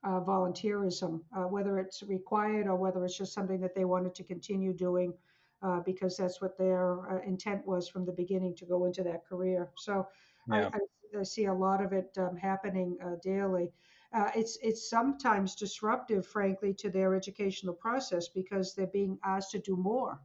uh, 0.03 0.19
volunteerism, 0.19 1.21
uh, 1.35 1.43
whether 1.43 1.79
it's 1.79 2.03
required 2.03 2.67
or 2.67 2.75
whether 2.75 3.03
it's 3.05 3.17
just 3.17 3.33
something 3.33 3.59
that 3.61 3.73
they 3.73 3.85
wanted 3.85 4.13
to 4.15 4.23
continue 4.23 4.73
doing 4.73 5.13
uh, 5.61 5.79
because 5.79 6.17
that's 6.17 6.41
what 6.41 6.57
their 6.57 6.99
uh, 7.09 7.21
intent 7.25 7.65
was 7.65 7.87
from 7.87 8.05
the 8.05 8.11
beginning 8.11 8.53
to 8.53 8.65
go 8.65 8.85
into 8.85 9.01
that 9.01 9.25
career. 9.25 9.69
So 9.77 10.07
yeah. 10.49 10.69
I, 10.73 10.77
I, 11.17 11.19
I, 11.21 11.23
see 11.23 11.45
a 11.45 11.53
lot 11.53 11.81
of 11.81 11.93
it 11.93 12.09
um, 12.17 12.35
happening 12.35 12.97
uh, 13.03 13.15
daily. 13.23 13.71
Uh, 14.13 14.29
it's 14.35 14.57
it's 14.61 14.89
sometimes 14.89 15.55
disruptive, 15.55 16.27
frankly, 16.27 16.73
to 16.73 16.89
their 16.89 17.15
educational 17.15 17.73
process 17.73 18.27
because 18.27 18.75
they're 18.75 18.87
being 18.87 19.17
asked 19.23 19.51
to 19.51 19.59
do 19.59 19.75
more 19.75 20.19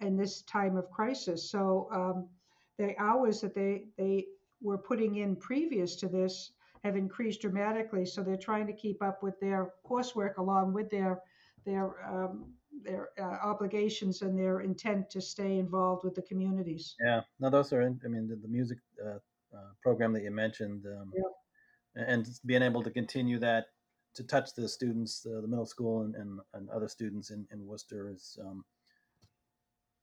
in 0.00 0.16
this 0.16 0.42
time 0.42 0.76
of 0.76 0.90
crisis. 0.90 1.50
So 1.50 1.88
um, 1.90 2.28
the 2.78 2.94
hours 2.98 3.40
that 3.40 3.54
they 3.54 3.84
they 3.96 4.26
were 4.62 4.78
putting 4.78 5.16
in 5.16 5.36
previous 5.36 5.96
to 5.96 6.08
this 6.08 6.52
have 6.84 6.96
increased 6.96 7.40
dramatically. 7.40 8.06
So 8.06 8.22
they're 8.22 8.36
trying 8.36 8.66
to 8.66 8.72
keep 8.72 9.02
up 9.02 9.22
with 9.22 9.38
their 9.40 9.72
coursework 9.88 10.36
along 10.38 10.72
with 10.72 10.90
their 10.90 11.20
their 11.64 12.04
um, 12.06 12.46
their 12.82 13.08
uh, 13.18 13.38
obligations 13.42 14.22
and 14.22 14.38
their 14.38 14.60
intent 14.60 15.10
to 15.10 15.20
stay 15.20 15.58
involved 15.58 16.04
with 16.04 16.14
the 16.14 16.22
communities. 16.22 16.94
Yeah, 17.04 17.22
no, 17.40 17.50
those 17.50 17.72
are. 17.72 17.82
I 17.82 18.08
mean, 18.08 18.28
the, 18.28 18.36
the 18.36 18.48
music 18.48 18.78
uh, 19.04 19.18
uh, 19.56 19.70
program 19.82 20.12
that 20.12 20.22
you 20.22 20.30
mentioned, 20.30 20.84
um, 20.86 21.10
yeah. 21.14 22.04
and 22.06 22.28
being 22.44 22.62
able 22.62 22.82
to 22.82 22.90
continue 22.90 23.38
that 23.38 23.66
to 24.14 24.22
touch 24.22 24.54
the 24.54 24.68
students, 24.68 25.26
uh, 25.26 25.40
the 25.40 25.48
middle 25.48 25.66
school 25.66 26.02
and, 26.02 26.14
and, 26.14 26.40
and, 26.54 26.70
other 26.70 26.88
students 26.88 27.30
in, 27.30 27.46
in 27.52 27.66
Worcester 27.66 28.10
is. 28.10 28.38
Um, 28.40 28.64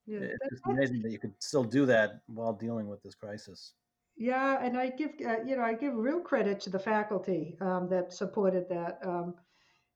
yeah, 0.06 0.20
it's 0.52 0.62
amazing 0.66 1.02
that 1.02 1.12
you 1.12 1.20
could 1.20 1.34
still 1.40 1.64
do 1.64 1.86
that 1.86 2.22
while 2.28 2.54
dealing 2.54 2.88
with 2.88 3.02
this 3.04 3.16
crisis. 3.16 3.74
Yeah, 4.16 4.64
and 4.64 4.78
I 4.78 4.90
give 4.90 5.12
uh, 5.26 5.44
you 5.46 5.56
know 5.56 5.64
I 5.64 5.74
give 5.74 5.96
real 5.96 6.20
credit 6.20 6.60
to 6.62 6.70
the 6.70 6.80
faculty 6.80 7.58
um, 7.62 7.88
that 7.90 8.14
supported 8.14 8.68
that. 8.70 9.00
Um, 9.04 9.36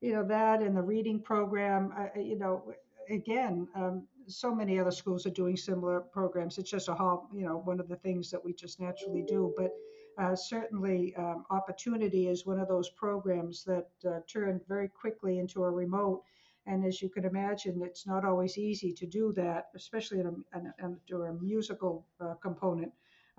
you 0.02 0.14
know 0.14 0.24
that 0.24 0.62
and 0.62 0.76
the 0.76 0.82
reading 0.82 1.20
program. 1.22 1.94
Uh, 1.98 2.20
you 2.20 2.38
know, 2.38 2.74
again, 3.10 3.68
um, 3.76 4.08
so 4.28 4.54
many 4.54 4.80
other 4.80 4.92
schools 4.92 5.26
are 5.26 5.32
doing 5.32 5.58
similar 5.58 6.02
programs. 6.02 6.58
It's 6.58 6.70
just 6.70 6.90
a 6.90 6.94
hall, 6.94 7.30
you 7.34 7.46
know, 7.46 7.58
one 7.58 7.80
of 7.80 7.88
the 7.88 7.96
things 7.96 8.30
that 8.32 8.44
we 8.44 8.54
just 8.54 8.80
naturally 8.80 9.24
do. 9.28 9.54
But 9.58 9.72
uh, 10.18 10.36
certainly, 10.36 11.16
um, 11.16 11.46
opportunity 11.50 12.28
is 12.28 12.46
one 12.46 12.60
of 12.60 12.68
those 12.68 12.90
programs 12.90 13.64
that 13.66 13.88
uh, 14.08 14.20
turned 14.28 14.62
very 14.68 14.88
quickly 14.88 15.40
into 15.40 15.64
a 15.64 15.70
remote. 15.70 16.24
And 16.67 16.86
as 16.86 17.01
you 17.01 17.09
can 17.09 17.25
imagine, 17.25 17.81
it's 17.81 18.05
not 18.05 18.25
always 18.25 18.57
easy 18.57 18.91
to 18.93 19.05
do 19.05 19.33
that, 19.33 19.67
especially 19.75 20.19
in 20.19 20.27
a, 20.27 20.57
in 20.57 20.74
a, 20.83 21.15
in 21.15 21.21
a 21.21 21.33
musical 21.33 22.05
uh, 22.19 22.33
component. 22.41 22.91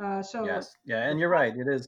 Uh, 0.03 0.23
so 0.23 0.47
yes, 0.47 0.77
yeah, 0.85 1.09
and 1.09 1.21
you're 1.21 1.29
right. 1.29 1.55
It 1.57 1.69
is. 1.69 1.87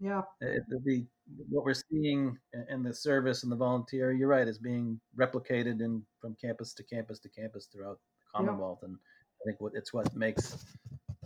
Yeah. 0.00 0.22
It, 0.40 0.64
the 0.68 1.06
what 1.48 1.64
we're 1.64 1.72
seeing 1.72 2.36
in 2.68 2.82
the 2.82 2.92
service 2.92 3.44
and 3.44 3.50
the 3.50 3.56
volunteer, 3.56 4.12
you're 4.12 4.28
right, 4.28 4.46
is 4.46 4.58
being 4.58 5.00
replicated 5.16 5.80
in 5.80 6.02
from 6.20 6.36
campus 6.40 6.74
to 6.74 6.82
campus 6.82 7.18
to 7.20 7.28
campus 7.28 7.66
throughout 7.72 7.98
the 8.18 8.38
Commonwealth, 8.38 8.80
yeah. 8.82 8.88
and 8.88 8.98
I 9.40 9.44
think 9.46 9.60
what 9.60 9.72
it's 9.74 9.94
what 9.94 10.14
makes 10.14 10.66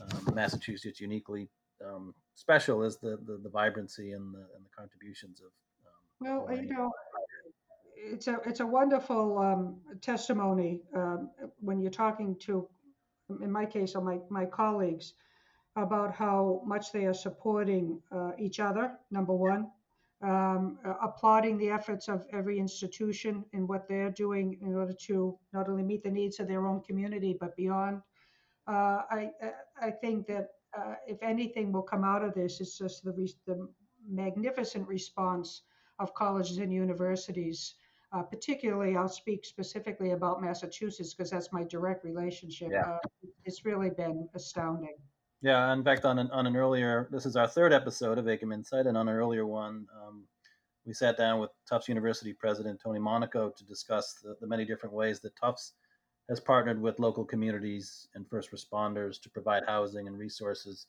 um, 0.01 0.35
Massachusetts 0.35 1.01
uniquely 1.01 1.49
um, 1.85 2.15
special 2.35 2.85
is 2.85 2.99
the, 2.99 3.19
the, 3.27 3.41
the 3.43 3.49
vibrancy 3.49 4.13
and 4.13 4.35
the 4.35 4.47
and 4.55 4.65
the 4.65 4.71
contributions 4.77 5.41
of. 5.41 5.51
Um, 6.27 6.47
well, 6.47 6.57
you 6.57 6.69
know, 6.69 6.91
it's 8.13 8.29
a 8.29 8.39
it's 8.47 8.61
a 8.61 8.67
wonderful 8.67 9.39
um, 9.39 9.77
testimony 10.01 10.83
um, 10.95 11.31
when 11.61 11.81
you're 11.81 11.91
talking 11.91 12.37
to, 12.41 12.69
in 13.43 13.51
my 13.51 13.67
case, 13.67 13.95
my 13.95 14.19
my 14.31 14.47
colleagues 14.47 15.15
about 15.77 16.15
how 16.15 16.63
much 16.67 16.93
they 16.93 17.05
are 17.07 17.15
supporting 17.15 18.01
uh, 18.11 18.33
each 18.39 18.59
other, 18.59 18.93
number 19.11 19.35
one, 19.35 19.71
um, 20.23 20.79
uh, 20.85 20.95
applauding 21.03 21.57
the 21.57 21.71
efforts 21.71 22.09
of 22.09 22.25
every 22.33 22.59
institution 22.59 23.45
in 23.53 23.67
what 23.67 23.89
they're 23.89 24.11
doing 24.11 24.59
in 24.61 24.75
order 24.75 24.93
to 24.93 25.39
not 25.53 25.69
only 25.69 25.85
meet 25.85 26.03
the 26.03 26.11
needs 26.11 26.41
of 26.41 26.49
their 26.49 26.67
own 26.67 26.81
community, 26.83 27.37
but 27.39 27.55
beyond. 27.57 28.01
Uh, 28.67 29.03
I, 29.11 29.31
I 29.81 29.91
think 29.91 30.27
that 30.27 30.49
uh, 30.77 30.95
if 31.07 31.23
anything 31.23 31.73
will 31.73 31.83
come 31.83 32.05
out 32.05 32.25
of 32.25 32.35
this, 32.35 32.61
it's 32.61 32.77
just 32.77 33.05
the, 33.05 33.13
re- 33.13 33.35
the 33.47 33.69
magnificent 34.09 34.87
response 34.89 35.63
of 35.99 36.15
colleges 36.15 36.59
and 36.59 36.73
universities. 36.73 37.75
Uh, 38.13 38.23
particularly, 38.23 38.97
I'll 38.97 39.09
speak 39.09 39.45
specifically 39.45 40.13
about 40.13 40.41
Massachusetts 40.41 41.13
because 41.13 41.31
that's 41.31 41.53
my 41.53 41.65
direct 41.65 42.05
relationship. 42.05 42.71
Yeah. 42.73 42.81
Uh, 42.81 42.99
it's 43.45 43.65
really 43.65 43.91
been 43.91 44.29
astounding. 44.35 44.97
Yeah, 45.43 45.73
in 45.73 45.85
fact, 45.85 46.05
on 46.05 46.19
an, 46.19 46.31
on 46.31 46.47
an 46.47 46.57
earlier, 46.57 47.09
this 47.13 47.27
is 47.27 47.37
our 47.37 47.47
third 47.47 47.73
episode 47.73 48.19
of 48.19 48.25
AICUM 48.25 48.53
Insight, 48.53 48.87
and 48.87 48.97
on 48.97 49.09
an 49.09 49.15
earlier 49.15 49.47
one, 49.47 49.87
um, 50.03 50.25
we 50.85 50.95
sat 50.95 51.19
down 51.19 51.39
with 51.39 51.51
Tufts 51.69 51.89
University 51.89 52.33
President 52.33 52.81
Tony 52.83 52.99
Monaco 52.99 53.51
to 53.51 53.65
discuss 53.65 54.15
the, 54.23 54.37
the 54.41 54.47
many 54.47 54.65
different 54.65 54.95
ways 54.95 55.21
that 55.21 55.37
Tufts 55.37 55.75
has 56.29 56.41
partnered 56.41 56.81
with 56.81 56.99
local 56.99 57.25
communities 57.25 58.09
and 58.15 58.29
first 58.29 58.51
responders 58.53 59.21
to 59.21 59.31
provide 59.31 59.65
housing 59.67 60.09
and 60.09 60.19
resources. 60.19 60.87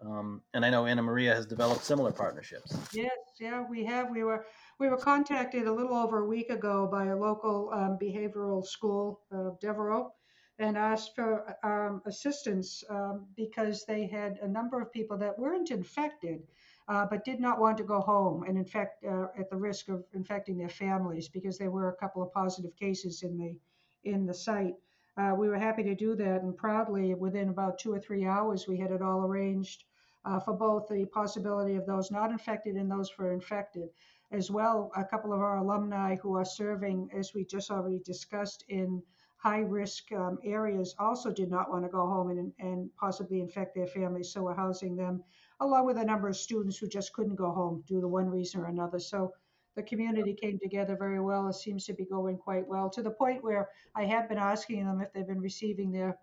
Um, 0.00 0.42
and 0.52 0.64
I 0.64 0.70
know 0.70 0.86
Anna 0.86 1.02
Maria 1.02 1.34
has 1.34 1.46
developed 1.46 1.84
similar 1.84 2.12
partnerships. 2.12 2.76
Yes, 2.92 3.12
yeah, 3.40 3.64
we 3.68 3.84
have. 3.84 4.10
We 4.10 4.24
were 4.24 4.44
we 4.78 4.88
were 4.88 4.98
contacted 4.98 5.66
a 5.66 5.72
little 5.72 5.94
over 5.96 6.18
a 6.18 6.28
week 6.28 6.50
ago 6.50 6.86
by 6.90 7.06
a 7.06 7.16
local 7.16 7.70
um, 7.72 7.98
behavioral 8.00 8.64
school, 8.64 9.22
uh, 9.34 9.50
Devereux, 9.60 10.10
and 10.58 10.76
asked 10.76 11.14
for 11.14 11.56
um, 11.62 12.02
assistance 12.04 12.84
um, 12.90 13.26
because 13.36 13.86
they 13.86 14.06
had 14.06 14.38
a 14.42 14.48
number 14.48 14.80
of 14.80 14.92
people 14.92 15.16
that 15.16 15.38
weren't 15.38 15.70
infected, 15.70 16.42
uh, 16.88 17.06
but 17.06 17.24
did 17.24 17.40
not 17.40 17.58
want 17.58 17.78
to 17.78 17.84
go 17.84 18.00
home 18.00 18.42
and 18.42 18.58
infect 18.58 19.02
uh, 19.04 19.28
at 19.38 19.48
the 19.48 19.56
risk 19.56 19.88
of 19.88 20.04
infecting 20.14 20.58
their 20.58 20.68
families 20.68 21.28
because 21.28 21.56
there 21.56 21.70
were 21.70 21.88
a 21.88 21.96
couple 21.96 22.22
of 22.22 22.32
positive 22.32 22.76
cases 22.76 23.22
in 23.22 23.38
the 23.38 23.56
in 24.04 24.26
the 24.26 24.34
site. 24.34 24.74
Uh, 25.16 25.34
we 25.34 25.48
were 25.48 25.58
happy 25.58 25.82
to 25.82 25.94
do 25.94 26.14
that, 26.14 26.42
and 26.42 26.54
proudly, 26.54 27.14
within 27.14 27.48
about 27.48 27.78
two 27.78 27.90
or 27.90 27.98
three 27.98 28.26
hours, 28.26 28.68
we 28.68 28.78
had 28.78 28.90
it 28.90 29.00
all 29.00 29.24
arranged 29.24 29.84
uh, 30.26 30.40
for 30.40 30.52
both 30.52 30.88
the 30.88 31.06
possibility 31.06 31.76
of 31.76 31.86
those 31.86 32.10
not 32.10 32.30
infected 32.30 32.74
and 32.74 32.90
those 32.90 33.08
for 33.08 33.32
infected. 33.32 33.88
As 34.32 34.50
well, 34.50 34.90
a 34.96 35.04
couple 35.04 35.32
of 35.32 35.40
our 35.40 35.58
alumni 35.58 36.16
who 36.16 36.34
are 36.36 36.44
serving, 36.44 37.08
as 37.16 37.32
we 37.32 37.44
just 37.44 37.70
already 37.70 38.00
discussed, 38.00 38.64
in 38.68 39.00
high 39.36 39.60
risk 39.60 40.10
um, 40.12 40.38
areas 40.42 40.96
also 40.98 41.30
did 41.30 41.48
not 41.48 41.70
want 41.70 41.84
to 41.84 41.88
go 41.88 42.06
home 42.06 42.30
and, 42.30 42.52
and 42.58 42.90
possibly 42.96 43.40
infect 43.40 43.74
their 43.74 43.86
families. 43.86 44.32
So 44.32 44.42
we're 44.42 44.54
housing 44.54 44.96
them 44.96 45.22
along 45.60 45.86
with 45.86 45.98
a 45.98 46.04
number 46.04 46.28
of 46.28 46.36
students 46.36 46.76
who 46.76 46.88
just 46.88 47.12
couldn't 47.12 47.36
go 47.36 47.52
home 47.52 47.84
due 47.86 48.00
to 48.00 48.08
one 48.08 48.28
reason 48.28 48.60
or 48.60 48.66
another. 48.66 48.98
So 48.98 49.32
the 49.76 49.82
community 49.82 50.34
came 50.34 50.58
together 50.58 50.96
very 50.96 51.20
well. 51.20 51.46
It 51.48 51.54
seems 51.54 51.84
to 51.86 51.92
be 51.92 52.06
going 52.06 52.38
quite 52.38 52.66
well 52.66 52.90
to 52.90 53.02
the 53.02 53.10
point 53.10 53.44
where 53.44 53.68
I 53.94 54.04
have 54.06 54.28
been 54.28 54.38
asking 54.38 54.84
them 54.86 55.00
if 55.00 55.12
they've 55.12 55.26
been 55.26 55.40
receiving 55.40 55.92
their 55.92 56.18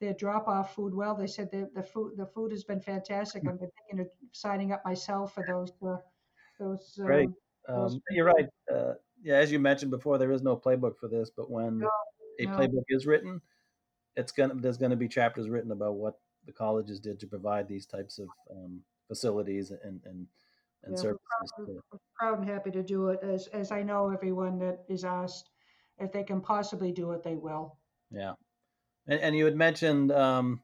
their 0.00 0.14
drop 0.14 0.48
off 0.48 0.74
food 0.74 0.94
well. 0.94 1.14
They 1.14 1.26
said 1.26 1.50
the, 1.50 1.68
the 1.74 1.82
food 1.82 2.12
the 2.16 2.26
food 2.26 2.52
has 2.52 2.64
been 2.64 2.80
fantastic. 2.80 3.42
I've 3.48 3.58
been 3.58 3.70
thinking 3.88 4.00
of 4.00 4.08
signing 4.32 4.72
up 4.72 4.84
myself 4.84 5.34
for 5.34 5.44
those 5.46 5.72
uh, 5.86 5.96
those. 6.58 6.98
Great. 7.02 7.28
Um, 7.68 7.76
um, 7.76 8.02
you're 8.10 8.26
right. 8.26 8.46
Uh, 8.72 8.94
yeah, 9.22 9.36
as 9.36 9.50
you 9.52 9.58
mentioned 9.58 9.90
before, 9.90 10.18
there 10.18 10.32
is 10.32 10.42
no 10.42 10.56
playbook 10.56 10.98
for 10.98 11.08
this, 11.08 11.30
but 11.34 11.50
when 11.50 11.80
no, 11.80 11.90
a 12.38 12.46
no. 12.46 12.56
playbook 12.56 12.84
is 12.88 13.06
written, 13.06 13.40
it's 14.16 14.32
gonna 14.32 14.54
there's 14.54 14.78
gonna 14.78 14.96
be 14.96 15.08
chapters 15.08 15.48
written 15.48 15.72
about 15.72 15.94
what 15.94 16.18
the 16.46 16.52
colleges 16.52 17.00
did 17.00 17.20
to 17.20 17.26
provide 17.26 17.68
these 17.68 17.86
types 17.86 18.18
of 18.18 18.28
um, 18.50 18.80
facilities 19.08 19.70
and 19.70 20.00
and 20.04 20.26
and 20.84 20.92
yeah, 20.92 21.02
services. 21.02 21.20
We're 21.58 21.64
proud, 21.64 21.82
we're 21.92 21.98
proud 22.18 22.38
and 22.38 22.48
happy 22.48 22.70
to 22.70 22.82
do 22.82 23.08
it. 23.08 23.20
As 23.22 23.48
as 23.48 23.72
I 23.72 23.82
know, 23.82 24.10
everyone 24.10 24.58
that 24.60 24.84
is 24.88 25.04
asked 25.04 25.50
if 25.98 26.12
they 26.12 26.22
can 26.22 26.40
possibly 26.40 26.92
do 26.92 27.12
it, 27.12 27.22
they 27.22 27.34
will. 27.34 27.76
Yeah, 28.10 28.34
and, 29.08 29.20
and 29.20 29.36
you 29.36 29.44
had 29.44 29.56
mentioned 29.56 30.12
um, 30.12 30.62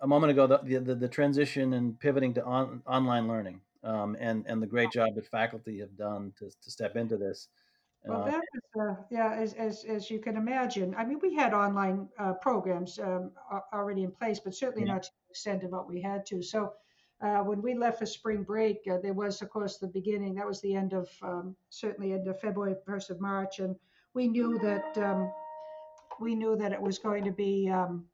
a 0.00 0.06
moment 0.06 0.32
ago 0.32 0.46
the, 0.46 0.80
the, 0.80 0.94
the 0.94 1.08
transition 1.08 1.74
and 1.74 1.98
pivoting 2.00 2.34
to 2.34 2.44
on, 2.44 2.82
online 2.86 3.28
learning, 3.28 3.60
um, 3.84 4.16
and 4.18 4.44
and 4.46 4.62
the 4.62 4.66
great 4.66 4.90
job 4.90 5.14
that 5.14 5.26
faculty 5.26 5.78
have 5.80 5.96
done 5.96 6.32
to 6.38 6.46
to 6.46 6.70
step 6.70 6.96
into 6.96 7.16
this. 7.16 7.48
Well, 8.04 8.22
uh, 8.22 8.24
that 8.26 8.40
was, 8.54 8.88
uh, 8.88 9.02
yeah, 9.10 9.34
as, 9.34 9.54
as, 9.54 9.84
as 9.84 10.10
you 10.10 10.20
can 10.20 10.36
imagine. 10.36 10.94
I 10.96 11.04
mean, 11.04 11.18
we 11.20 11.34
had 11.34 11.52
online 11.52 12.08
uh, 12.18 12.34
programs 12.34 12.98
um, 12.98 13.32
already 13.72 14.04
in 14.04 14.12
place, 14.12 14.40
but 14.40 14.54
certainly 14.54 14.86
yeah. 14.86 14.94
not 14.94 15.02
to 15.04 15.10
the 15.10 15.32
extent 15.32 15.64
of 15.64 15.72
what 15.72 15.88
we 15.88 16.00
had 16.00 16.24
to. 16.26 16.42
So 16.42 16.74
uh, 17.20 17.38
when 17.38 17.60
we 17.60 17.74
left 17.74 17.98
for 17.98 18.06
spring 18.06 18.44
break, 18.44 18.78
uh, 18.90 18.98
there 19.02 19.14
was, 19.14 19.42
of 19.42 19.50
course, 19.50 19.78
the 19.78 19.88
beginning. 19.88 20.36
That 20.36 20.46
was 20.46 20.60
the 20.60 20.74
end 20.74 20.92
of, 20.92 21.08
um, 21.22 21.56
certainly 21.70 22.12
end 22.12 22.28
of 22.28 22.40
February, 22.40 22.76
1st 22.86 23.10
of 23.10 23.20
March. 23.20 23.58
And 23.58 23.74
we 24.14 24.28
knew 24.28 24.58
that, 24.60 24.96
um, 24.98 25.30
we 26.20 26.34
knew 26.34 26.56
that 26.56 26.72
it 26.72 26.80
was 26.80 26.98
going 26.98 27.24
to 27.24 27.32
be 27.32 27.68
um, 27.68 28.04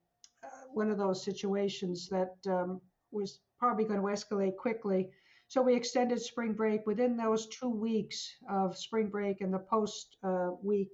uh, 0.43 0.49
one 0.73 0.91
of 0.91 0.99
those 0.99 1.25
situations 1.25 2.09
that 2.09 2.35
um, 2.49 2.81
was 3.11 3.41
probably 3.59 3.85
going 3.85 4.01
to 4.01 4.07
escalate 4.07 4.57
quickly. 4.57 5.09
So 5.49 5.63
we 5.63 5.75
extended 5.75 6.21
spring 6.21 6.53
break. 6.53 6.87
Within 6.87 7.17
those 7.17 7.47
two 7.49 7.69
weeks 7.69 8.29
of 8.49 8.77
spring 8.77 9.09
break 9.09 9.41
and 9.41 9.53
the 9.53 9.59
post 9.59 10.17
uh, 10.23 10.51
week, 10.63 10.91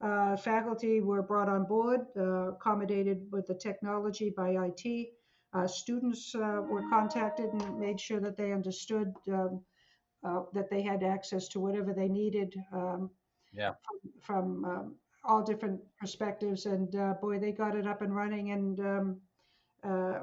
uh, 0.00 0.36
faculty 0.36 1.00
were 1.00 1.22
brought 1.22 1.48
on 1.48 1.64
board, 1.64 2.00
uh, 2.16 2.52
accommodated 2.52 3.26
with 3.32 3.46
the 3.46 3.54
technology 3.54 4.32
by 4.36 4.50
IT. 4.50 5.08
Uh, 5.54 5.66
students 5.66 6.34
uh, 6.34 6.60
were 6.68 6.82
contacted 6.90 7.50
and 7.50 7.80
made 7.80 7.98
sure 7.98 8.20
that 8.20 8.36
they 8.36 8.52
understood 8.52 9.12
um, 9.32 9.62
uh, 10.22 10.42
that 10.52 10.68
they 10.68 10.82
had 10.82 11.02
access 11.02 11.48
to 11.48 11.60
whatever 11.60 11.94
they 11.94 12.08
needed 12.08 12.54
um, 12.72 13.10
yeah. 13.52 13.72
from, 13.82 14.12
from 14.20 14.64
um, 14.64 14.94
all 15.26 15.42
different 15.42 15.80
perspectives. 15.98 16.66
And 16.66 16.94
uh, 16.94 17.14
boy, 17.20 17.38
they 17.38 17.52
got 17.52 17.76
it 17.76 17.86
up 17.86 18.02
and 18.02 18.14
running. 18.14 18.50
And 18.50 18.80
um, 18.80 19.20
uh, 19.84 20.20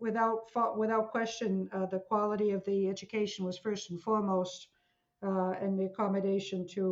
without 0.00 0.50
without 0.76 1.10
question, 1.10 1.68
uh, 1.72 1.86
the 1.86 2.00
quality 2.00 2.50
of 2.50 2.64
the 2.64 2.88
education 2.88 3.44
was 3.44 3.58
first 3.58 3.90
and 3.90 4.00
foremost. 4.00 4.68
and 5.22 5.78
the 5.78 5.86
accommodation 5.86 6.66
to 6.68 6.82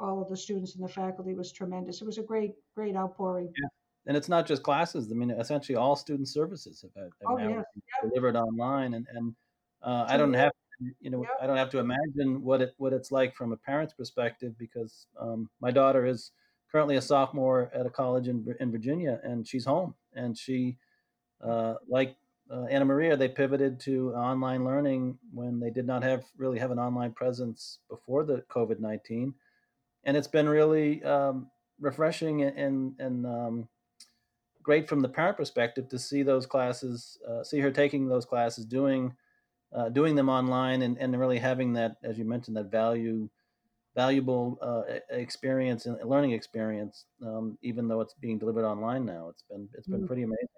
all 0.00 0.22
of 0.22 0.28
the 0.28 0.36
students 0.36 0.74
and 0.74 0.84
the 0.84 0.88
faculty 0.88 1.34
was 1.34 1.52
tremendous. 1.52 2.00
It 2.00 2.06
was 2.06 2.18
a 2.18 2.22
great, 2.22 2.52
great 2.74 2.96
outpouring. 2.96 3.52
Yeah 3.60 3.68
and 4.06 4.16
it's 4.16 4.28
not 4.28 4.46
just 4.46 4.62
classes. 4.62 5.10
I 5.10 5.14
mean, 5.14 5.30
essentially 5.30 5.76
all 5.76 5.96
student 5.96 6.28
services 6.28 6.84
have, 6.96 7.04
have 7.04 7.12
oh, 7.26 7.36
now 7.36 7.48
yeah. 7.48 8.08
delivered 8.08 8.36
online, 8.36 8.94
and 8.94 9.06
and 9.14 9.34
uh, 9.82 10.06
I 10.08 10.16
don't 10.16 10.34
have 10.34 10.52
you 11.00 11.10
know 11.10 11.24
I 11.40 11.46
don't 11.46 11.56
have 11.56 11.70
to 11.70 11.78
imagine 11.78 12.42
what 12.42 12.60
it 12.62 12.74
what 12.78 12.92
it's 12.92 13.12
like 13.12 13.34
from 13.34 13.52
a 13.52 13.56
parent's 13.56 13.94
perspective 13.94 14.54
because 14.58 15.06
um, 15.20 15.48
my 15.60 15.70
daughter 15.70 16.06
is 16.06 16.32
currently 16.72 16.96
a 16.96 17.02
sophomore 17.02 17.70
at 17.74 17.86
a 17.86 17.90
college 17.90 18.28
in 18.28 18.56
in 18.58 18.72
Virginia, 18.72 19.20
and 19.22 19.46
she's 19.46 19.66
home, 19.66 19.94
and 20.14 20.36
she 20.36 20.78
uh, 21.42 21.74
like 21.86 22.16
uh, 22.50 22.64
Anna 22.64 22.84
Maria, 22.84 23.16
they 23.16 23.28
pivoted 23.28 23.78
to 23.80 24.12
online 24.14 24.64
learning 24.64 25.18
when 25.32 25.60
they 25.60 25.70
did 25.70 25.86
not 25.86 26.02
have 26.02 26.24
really 26.36 26.58
have 26.58 26.70
an 26.70 26.78
online 26.78 27.12
presence 27.12 27.78
before 27.88 28.24
the 28.24 28.42
COVID 28.48 28.80
nineteen, 28.80 29.34
and 30.04 30.16
it's 30.16 30.28
been 30.28 30.48
really 30.48 31.02
um, 31.04 31.50
refreshing 31.80 32.42
and 32.42 32.98
and 32.98 33.26
um, 33.26 33.68
great 34.62 34.88
from 34.88 35.00
the 35.00 35.08
parent 35.08 35.36
perspective 35.36 35.88
to 35.88 35.98
see 35.98 36.22
those 36.22 36.46
classes, 36.46 37.18
uh, 37.28 37.42
see 37.42 37.58
her 37.60 37.70
taking 37.70 38.08
those 38.08 38.24
classes, 38.24 38.64
doing 38.64 39.14
uh, 39.74 39.88
doing 39.88 40.14
them 40.14 40.28
online, 40.28 40.82
and, 40.82 40.98
and 40.98 41.18
really 41.18 41.38
having 41.38 41.72
that, 41.72 41.96
as 42.02 42.18
you 42.18 42.24
mentioned, 42.24 42.56
that 42.56 42.70
value 42.70 43.28
valuable 43.94 44.58
uh, 44.62 44.82
experience 45.10 45.86
and 45.86 45.98
learning 46.04 46.32
experience, 46.32 47.04
um, 47.24 47.58
even 47.62 47.88
though 47.88 48.00
it's 48.00 48.14
being 48.14 48.38
delivered 48.38 48.64
online 48.64 49.04
now. 49.04 49.28
It's 49.28 49.42
been 49.42 49.68
it's 49.74 49.86
been 49.86 49.98
mm-hmm. 49.98 50.06
pretty 50.06 50.22
amazing. 50.22 50.48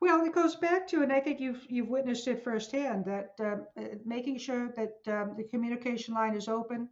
Well, 0.00 0.24
it 0.24 0.34
goes 0.34 0.56
back 0.56 0.88
to, 0.88 1.02
and 1.02 1.12
I 1.12 1.20
think 1.20 1.40
you've 1.40 1.66
you've 1.68 1.88
witnessed 1.88 2.26
it 2.26 2.42
firsthand 2.42 3.04
that 3.04 3.34
um, 3.40 3.66
uh, 3.78 3.96
making 4.04 4.38
sure 4.38 4.72
that 4.76 5.12
um, 5.14 5.34
the 5.36 5.44
communication 5.44 6.14
line 6.14 6.34
is 6.34 6.48
open, 6.48 6.88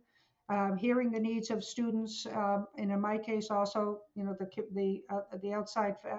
um, 0.50 0.76
hearing 0.76 1.10
the 1.10 1.18
needs 1.18 1.50
of 1.50 1.64
students, 1.64 2.26
um, 2.34 2.66
and 2.76 2.92
in 2.92 3.00
my 3.00 3.16
case 3.16 3.50
also, 3.50 4.00
you 4.14 4.24
know, 4.24 4.36
the 4.38 4.48
the 4.74 5.02
uh, 5.08 5.38
the 5.42 5.54
outside, 5.54 5.94
uh, 6.10 6.18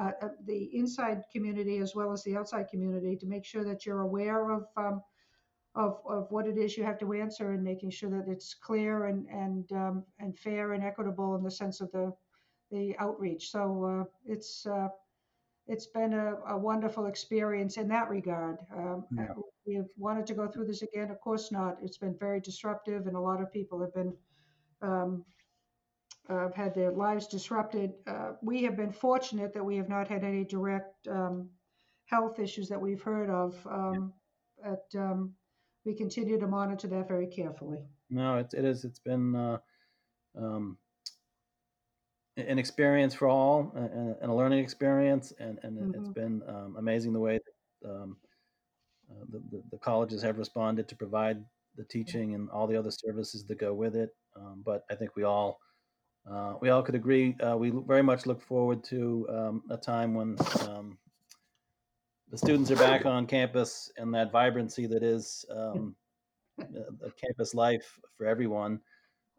uh, 0.00 0.28
the 0.46 0.70
inside 0.72 1.24
community 1.30 1.76
as 1.76 1.94
well 1.94 2.10
as 2.10 2.24
the 2.24 2.36
outside 2.36 2.68
community, 2.70 3.16
to 3.16 3.26
make 3.26 3.44
sure 3.44 3.64
that 3.64 3.84
you're 3.84 4.00
aware 4.00 4.50
of 4.50 4.64
um, 4.78 5.02
of 5.74 6.00
of 6.08 6.30
what 6.30 6.46
it 6.46 6.58
is 6.58 6.76
you 6.76 6.84
have 6.84 6.98
to 6.98 7.12
answer, 7.12 7.52
and 7.52 7.62
making 7.62 7.90
sure 7.90 8.10
that 8.10 8.30
it's 8.30 8.54
clear 8.54 9.06
and 9.06 9.26
and 9.28 9.72
um, 9.72 10.04
and 10.18 10.38
fair 10.38 10.72
and 10.72 10.82
equitable 10.82 11.36
in 11.36 11.42
the 11.42 11.50
sense 11.50 11.80
of 11.80 11.90
the 11.92 12.12
the 12.70 12.96
outreach. 12.98 13.50
So 13.50 13.84
uh, 13.84 14.04
it's 14.24 14.66
uh, 14.66 14.88
it's 15.66 15.86
been 15.86 16.14
a, 16.14 16.34
a, 16.48 16.58
wonderful 16.58 17.06
experience 17.06 17.76
in 17.76 17.86
that 17.88 18.08
regard. 18.08 18.58
Um, 18.76 19.04
yeah. 19.16 19.28
We've 19.66 19.90
wanted 19.96 20.26
to 20.26 20.34
go 20.34 20.48
through 20.48 20.66
this 20.66 20.82
again, 20.82 21.10
of 21.10 21.20
course 21.20 21.52
not. 21.52 21.76
It's 21.82 21.98
been 21.98 22.16
very 22.18 22.40
disruptive, 22.40 23.06
and 23.06 23.16
a 23.16 23.20
lot 23.20 23.40
of 23.40 23.52
people 23.52 23.80
have 23.80 23.94
been 23.94 24.12
um, 24.82 25.24
uh, 26.28 26.48
had 26.54 26.74
their 26.74 26.90
lives 26.90 27.26
disrupted. 27.26 27.92
Uh, 28.06 28.32
we 28.42 28.62
have 28.64 28.76
been 28.76 28.90
fortunate 28.92 29.52
that 29.54 29.64
we 29.64 29.76
have 29.76 29.88
not 29.88 30.08
had 30.08 30.24
any 30.24 30.44
direct 30.44 31.06
um, 31.08 31.48
health 32.06 32.38
issues 32.38 32.68
that 32.68 32.80
we've 32.80 33.02
heard 33.02 33.30
of. 33.30 33.54
Um, 33.70 34.12
but 34.62 34.86
um, 34.96 35.32
we 35.84 35.94
continue 35.94 36.38
to 36.38 36.46
monitor 36.46 36.88
that 36.88 37.08
very 37.08 37.26
carefully. 37.26 37.78
No, 38.10 38.38
it, 38.38 38.52
it 38.54 38.64
is. 38.64 38.84
It's 38.84 38.98
been 38.98 39.34
uh, 39.34 39.58
um, 40.36 40.76
an 42.36 42.58
experience 42.58 43.14
for 43.14 43.28
all 43.28 43.72
and, 43.74 44.30
a 44.30 44.34
learning 44.34 44.58
experience, 44.60 45.32
and, 45.38 45.58
and 45.62 45.78
mm-hmm. 45.78 46.00
it's 46.00 46.08
been 46.10 46.42
um, 46.48 46.76
amazing 46.78 47.12
the 47.12 47.20
way 47.20 47.38
that 47.82 47.90
um, 47.90 48.16
uh, 49.10 49.24
the, 49.30 49.38
the, 49.50 49.62
the, 49.72 49.78
colleges 49.78 50.22
have 50.22 50.38
responded 50.38 50.88
to 50.88 50.94
provide 50.94 51.44
the 51.76 51.84
teaching 51.84 52.34
and 52.34 52.48
all 52.50 52.66
the 52.66 52.76
other 52.76 52.90
services 52.90 53.44
that 53.44 53.58
go 53.58 53.72
with 53.72 53.96
it. 53.96 54.10
Um, 54.36 54.62
but 54.64 54.84
I 54.90 54.94
think 54.94 55.16
we 55.16 55.24
all 55.24 55.58
uh, 56.30 56.54
we 56.60 56.68
all 56.68 56.82
could 56.82 56.94
agree. 56.94 57.36
Uh, 57.40 57.56
we 57.56 57.70
very 57.70 58.02
much 58.02 58.26
look 58.26 58.42
forward 58.42 58.84
to 58.84 59.26
um, 59.30 59.62
a 59.70 59.76
time 59.76 60.14
when 60.14 60.36
um, 60.68 60.98
the 62.30 62.38
students 62.38 62.70
are 62.70 62.76
back 62.76 63.06
on 63.06 63.26
campus 63.26 63.90
and 63.96 64.14
that 64.14 64.30
vibrancy 64.30 64.86
that 64.86 65.02
is 65.02 65.44
um, 65.50 65.94
a 66.60 67.10
campus 67.20 67.54
life 67.54 67.98
for 68.16 68.26
everyone 68.26 68.80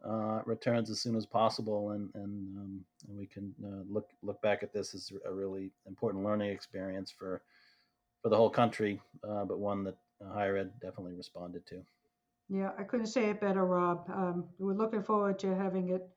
uh, 0.04 0.40
returns 0.44 0.90
as 0.90 1.00
soon 1.00 1.14
as 1.14 1.24
possible, 1.24 1.90
and 1.90 2.10
and, 2.14 2.56
um, 2.58 2.84
and 3.08 3.16
we 3.16 3.26
can 3.26 3.54
uh, 3.64 3.82
look 3.88 4.08
look 4.22 4.40
back 4.42 4.62
at 4.62 4.72
this 4.72 4.94
as 4.94 5.12
a 5.24 5.32
really 5.32 5.70
important 5.86 6.24
learning 6.24 6.50
experience 6.50 7.12
for 7.16 7.42
for 8.20 8.28
the 8.28 8.36
whole 8.36 8.50
country, 8.50 9.00
uh, 9.28 9.44
but 9.44 9.58
one 9.58 9.84
that 9.84 9.96
higher 10.32 10.56
ed 10.56 10.72
definitely 10.80 11.14
responded 11.14 11.66
to. 11.66 11.82
Yeah, 12.48 12.70
I 12.78 12.82
couldn't 12.82 13.06
say 13.06 13.30
it 13.30 13.40
better, 13.40 13.64
Rob. 13.64 14.04
Um, 14.12 14.44
we're 14.58 14.74
looking 14.74 15.02
forward 15.02 15.38
to 15.40 15.54
having 15.54 15.90
it 15.90 16.08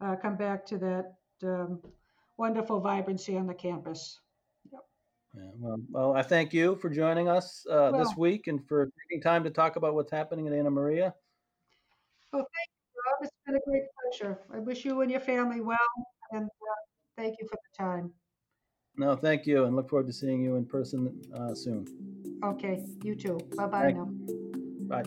uh, 0.00 0.16
come 0.16 0.36
back 0.36 0.64
to 0.66 0.78
that 0.78 1.14
um, 1.42 1.80
wonderful 2.36 2.80
vibrancy 2.80 3.36
on 3.36 3.46
the 3.46 3.54
campus. 3.54 4.20
Yeah, 5.34 5.42
well, 5.58 5.80
well, 5.90 6.16
I 6.16 6.22
thank 6.22 6.52
you 6.52 6.76
for 6.76 6.90
joining 6.90 7.28
us 7.28 7.64
uh, 7.70 7.90
well, 7.92 8.04
this 8.04 8.16
week 8.16 8.48
and 8.48 8.66
for 8.66 8.90
taking 9.02 9.22
time 9.22 9.44
to 9.44 9.50
talk 9.50 9.76
about 9.76 9.94
what's 9.94 10.10
happening 10.10 10.46
in 10.46 10.52
Anna 10.52 10.70
Maria. 10.70 11.14
Well, 12.32 12.42
thank 12.42 12.68
you, 12.68 13.02
Rob. 13.06 13.18
It's 13.22 13.32
been 13.46 13.54
a 13.56 13.60
great 13.68 13.84
pleasure. 14.02 14.38
I 14.52 14.58
wish 14.58 14.84
you 14.84 15.00
and 15.02 15.10
your 15.10 15.20
family 15.20 15.60
well, 15.60 15.78
and 16.32 16.46
uh, 16.46 16.74
thank 17.16 17.36
you 17.40 17.46
for 17.48 17.56
the 17.56 17.84
time. 17.84 18.12
No, 18.96 19.14
thank 19.14 19.46
you, 19.46 19.64
and 19.64 19.76
look 19.76 19.88
forward 19.88 20.08
to 20.08 20.12
seeing 20.12 20.42
you 20.42 20.56
in 20.56 20.66
person 20.66 21.20
uh, 21.34 21.54
soon. 21.54 21.86
Okay, 22.42 22.84
you 23.04 23.14
too. 23.14 23.38
Bye 23.56 23.66
bye 23.66 23.92
now. 23.92 24.08
Bye. 24.88 25.04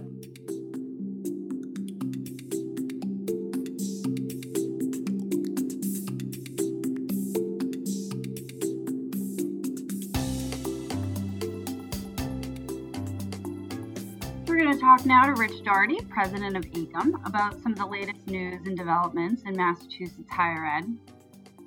Talk 14.84 15.06
now 15.06 15.24
to 15.26 15.34
Rich 15.34 15.64
Doherty, 15.64 16.00
president 16.10 16.56
of 16.56 16.64
AICUM, 16.66 17.26
about 17.26 17.60
some 17.62 17.72
of 17.72 17.78
the 17.80 17.86
latest 17.86 18.28
news 18.28 18.62
and 18.68 18.78
developments 18.78 19.42
in 19.48 19.56
Massachusetts 19.56 20.30
higher 20.30 20.66
ed. 20.66 20.84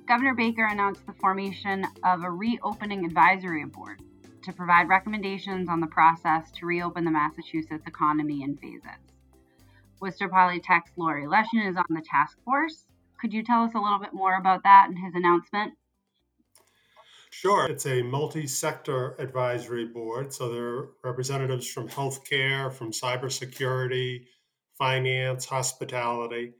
Governor 0.07 0.33
Baker 0.33 0.65
announced 0.65 1.05
the 1.05 1.13
formation 1.13 1.85
of 2.05 2.23
a 2.23 2.29
reopening 2.29 3.05
advisory 3.05 3.65
board 3.65 4.01
to 4.43 4.53
provide 4.53 4.87
recommendations 4.87 5.67
on 5.67 5.81
the 5.81 5.87
process 5.87 6.49
to 6.51 6.65
reopen 6.65 7.03
the 7.03 7.11
Massachusetts 7.11 7.83
economy 7.85 8.43
in 8.43 8.55
phases. 8.55 9.01
Worcester 9.99 10.29
Polytech's 10.29 10.91
Laurie 10.95 11.27
Leshin 11.27 11.69
is 11.69 11.75
on 11.75 11.95
the 11.95 12.05
task 12.09 12.37
force. 12.45 12.85
Could 13.19 13.33
you 13.33 13.43
tell 13.43 13.63
us 13.63 13.73
a 13.75 13.79
little 13.79 13.99
bit 13.99 14.13
more 14.13 14.37
about 14.37 14.63
that 14.63 14.87
and 14.87 14.97
his 14.97 15.13
announcement? 15.13 15.73
Sure. 17.39 17.69
It's 17.69 17.85
a 17.85 18.01
multi 18.01 18.47
sector 18.47 19.15
advisory 19.19 19.85
board. 19.85 20.33
So 20.33 20.49
there 20.49 20.65
are 20.65 20.89
representatives 21.03 21.67
from 21.67 21.87
healthcare, 21.87 22.73
from 22.73 22.91
cybersecurity, 22.91 24.25
finance, 24.75 25.45
hospitality. 25.45 26.53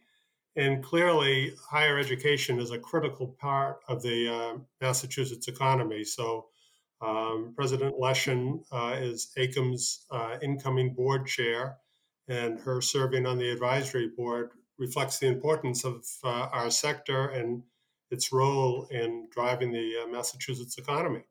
And 0.56 0.84
clearly, 0.84 1.54
higher 1.68 1.98
education 1.98 2.60
is 2.60 2.70
a 2.70 2.78
critical 2.78 3.36
part 3.42 3.80
of 3.88 4.04
the 4.04 4.32
uh, 4.32 4.58
Massachusetts 4.80 5.48
economy. 5.48 6.04
So, 6.04 6.46
um, 7.02 7.54
President 7.56 7.96
Leshin 8.00 8.64
uh, 8.72 8.98
is 9.00 9.32
AICUM's 9.36 10.06
uh, 10.12 10.38
incoming 10.44 10.94
board 10.94 11.26
chair, 11.26 11.78
and 12.28 12.60
her 12.60 12.82
serving 12.82 13.26
on 13.26 13.40
the 13.40 13.50
advisory 13.50 14.10
board 14.16 14.52
reflects 14.78 15.18
the 15.18 15.26
importance 15.26 15.84
of 15.84 16.06
uh, 16.24 16.50
our 16.52 16.70
sector 16.70 17.30
and 17.30 17.64
its 18.12 18.32
role 18.32 18.88
in 18.90 19.28
driving 19.32 19.72
the 19.72 20.04
uh, 20.04 20.08
Massachusetts 20.08 20.78
economy. 20.78 21.24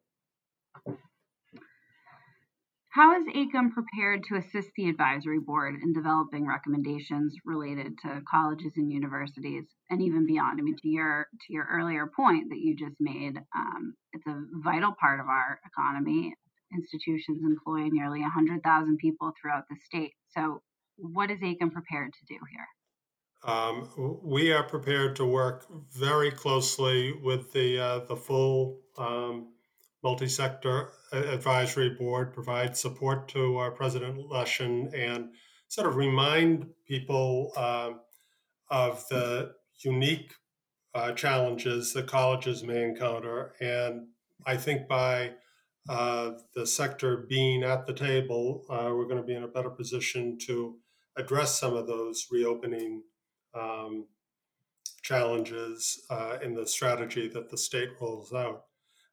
How 2.96 3.20
is 3.20 3.26
AICUM 3.28 3.72
prepared 3.74 4.24
to 4.24 4.36
assist 4.36 4.70
the 4.74 4.88
advisory 4.88 5.38
board 5.38 5.74
in 5.82 5.92
developing 5.92 6.46
recommendations 6.46 7.34
related 7.44 7.98
to 7.98 8.22
colleges 8.26 8.72
and 8.76 8.90
universities, 8.90 9.66
and 9.90 10.00
even 10.00 10.24
beyond? 10.26 10.58
I 10.58 10.62
mean, 10.62 10.78
to 10.80 10.88
your 10.88 11.28
to 11.46 11.52
your 11.52 11.66
earlier 11.70 12.06
point 12.06 12.48
that 12.48 12.58
you 12.58 12.74
just 12.74 12.96
made, 12.98 13.36
um, 13.54 13.94
it's 14.14 14.26
a 14.26 14.40
vital 14.64 14.94
part 14.98 15.20
of 15.20 15.26
our 15.26 15.60
economy. 15.66 16.32
Institutions 16.72 17.42
employ 17.44 17.90
nearly 17.92 18.22
100,000 18.22 18.96
people 18.96 19.32
throughout 19.38 19.64
the 19.68 19.76
state. 19.84 20.14
So, 20.30 20.62
what 20.96 21.30
is 21.30 21.40
AICUM 21.40 21.72
prepared 21.74 22.14
to 22.14 22.34
do 22.34 22.40
here? 22.50 22.66
Um, 23.44 24.20
we 24.22 24.52
are 24.52 24.62
prepared 24.62 25.16
to 25.16 25.24
work 25.24 25.66
very 25.92 26.30
closely 26.30 27.12
with 27.22 27.52
the 27.52 27.78
uh, 27.78 27.98
the 28.00 28.16
full 28.16 28.80
um, 28.98 29.52
multi-sector 30.02 30.90
advisory 31.12 31.90
board, 31.90 32.32
provide 32.32 32.76
support 32.76 33.28
to 33.28 33.56
our 33.58 33.70
President 33.70 34.18
Leshin, 34.30 34.92
and 34.94 35.30
sort 35.68 35.86
of 35.86 35.96
remind 35.96 36.66
people 36.86 37.52
um, 37.56 38.00
of 38.70 39.06
the 39.08 39.52
unique 39.84 40.32
uh, 40.94 41.12
challenges 41.12 41.92
that 41.92 42.06
colleges 42.06 42.64
may 42.64 42.82
encounter. 42.82 43.52
And 43.60 44.08
I 44.46 44.56
think 44.56 44.88
by 44.88 45.32
uh, 45.88 46.32
the 46.54 46.66
sector 46.66 47.26
being 47.28 47.62
at 47.62 47.86
the 47.86 47.92
table, 47.92 48.64
uh, 48.70 48.90
we're 48.94 49.04
going 49.04 49.18
to 49.18 49.22
be 49.22 49.34
in 49.34 49.44
a 49.44 49.48
better 49.48 49.70
position 49.70 50.38
to 50.46 50.76
address 51.16 51.58
some 51.58 51.74
of 51.74 51.86
those 51.86 52.26
reopening 52.30 53.02
um, 53.54 54.06
challenges 55.02 56.04
uh, 56.10 56.38
in 56.42 56.54
the 56.54 56.66
strategy 56.66 57.28
that 57.28 57.48
the 57.48 57.58
state 57.58 57.90
rolls 58.00 58.32
out. 58.32 58.64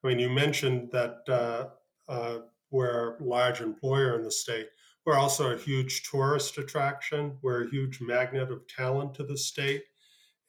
I 0.03 0.07
mean, 0.07 0.19
you 0.19 0.29
mentioned 0.29 0.89
that 0.91 1.19
uh, 1.29 1.67
uh, 2.11 2.39
we're 2.71 3.17
a 3.17 3.23
large 3.23 3.61
employer 3.61 4.15
in 4.15 4.23
the 4.23 4.31
state. 4.31 4.67
We're 5.05 5.17
also 5.17 5.53
a 5.53 5.57
huge 5.57 6.09
tourist 6.09 6.57
attraction. 6.57 7.37
We're 7.41 7.65
a 7.65 7.69
huge 7.69 8.01
magnet 8.01 8.51
of 8.51 8.67
talent 8.67 9.13
to 9.15 9.23
the 9.23 9.37
state. 9.37 9.83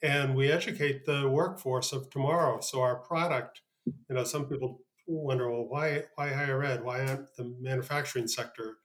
And 0.03 0.35
we 0.35 0.51
educate 0.51 1.05
the 1.05 1.29
workforce 1.29 1.93
of 1.93 2.11
tomorrow. 2.11 2.61
So 2.61 2.81
our 2.81 2.97
product, 2.97 3.61
you 3.87 4.15
know, 4.15 4.25
some 4.25 4.47
people 4.47 4.81
wonder, 5.07 5.51
well, 5.51 5.67
why, 5.69 6.05
why 6.15 6.33
higher 6.33 6.63
ed? 6.63 6.85
Why 6.85 7.01
aren't 7.01 7.35
the 7.37 7.55
manufacturing 7.61 8.29
sector 8.29 8.79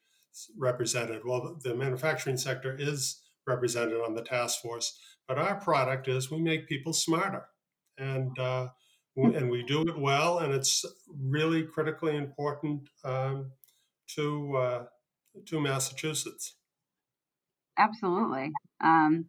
represented? 0.57 1.21
Well, 1.25 1.57
the 1.63 1.75
manufacturing 1.75 2.37
sector 2.37 2.75
is 2.77 3.21
represented 3.49 4.01
on 4.01 4.15
the 4.15 4.23
task 4.23 4.61
force, 4.61 4.97
but 5.27 5.37
our 5.37 5.59
product 5.59 6.07
is 6.07 6.31
we 6.31 6.39
make 6.39 6.67
people 6.67 6.93
smarter. 6.93 7.45
And 7.97 8.39
uh, 8.39 8.69
and 9.17 9.49
we 9.49 9.63
do 9.63 9.81
it 9.81 9.97
well, 9.97 10.39
and 10.39 10.53
it's 10.53 10.85
really 11.21 11.63
critically 11.63 12.15
important 12.15 12.87
um, 13.03 13.51
to 14.15 14.55
uh, 14.55 14.83
to 15.47 15.59
Massachusetts. 15.59 16.55
Absolutely. 17.77 18.51
Um, 18.81 19.25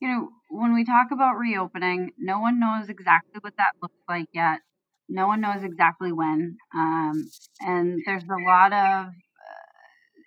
you 0.00 0.08
know, 0.08 0.28
when 0.50 0.74
we 0.74 0.84
talk 0.84 1.08
about 1.12 1.36
reopening, 1.36 2.10
no 2.18 2.40
one 2.40 2.60
knows 2.60 2.88
exactly 2.88 3.38
what 3.40 3.56
that 3.56 3.72
looks 3.80 4.00
like 4.08 4.28
yet. 4.32 4.60
No 5.08 5.28
one 5.28 5.40
knows 5.40 5.62
exactly 5.62 6.12
when, 6.12 6.56
um, 6.74 7.28
and 7.60 8.02
there's 8.04 8.24
a 8.24 8.44
lot 8.44 8.72
of 8.72 9.12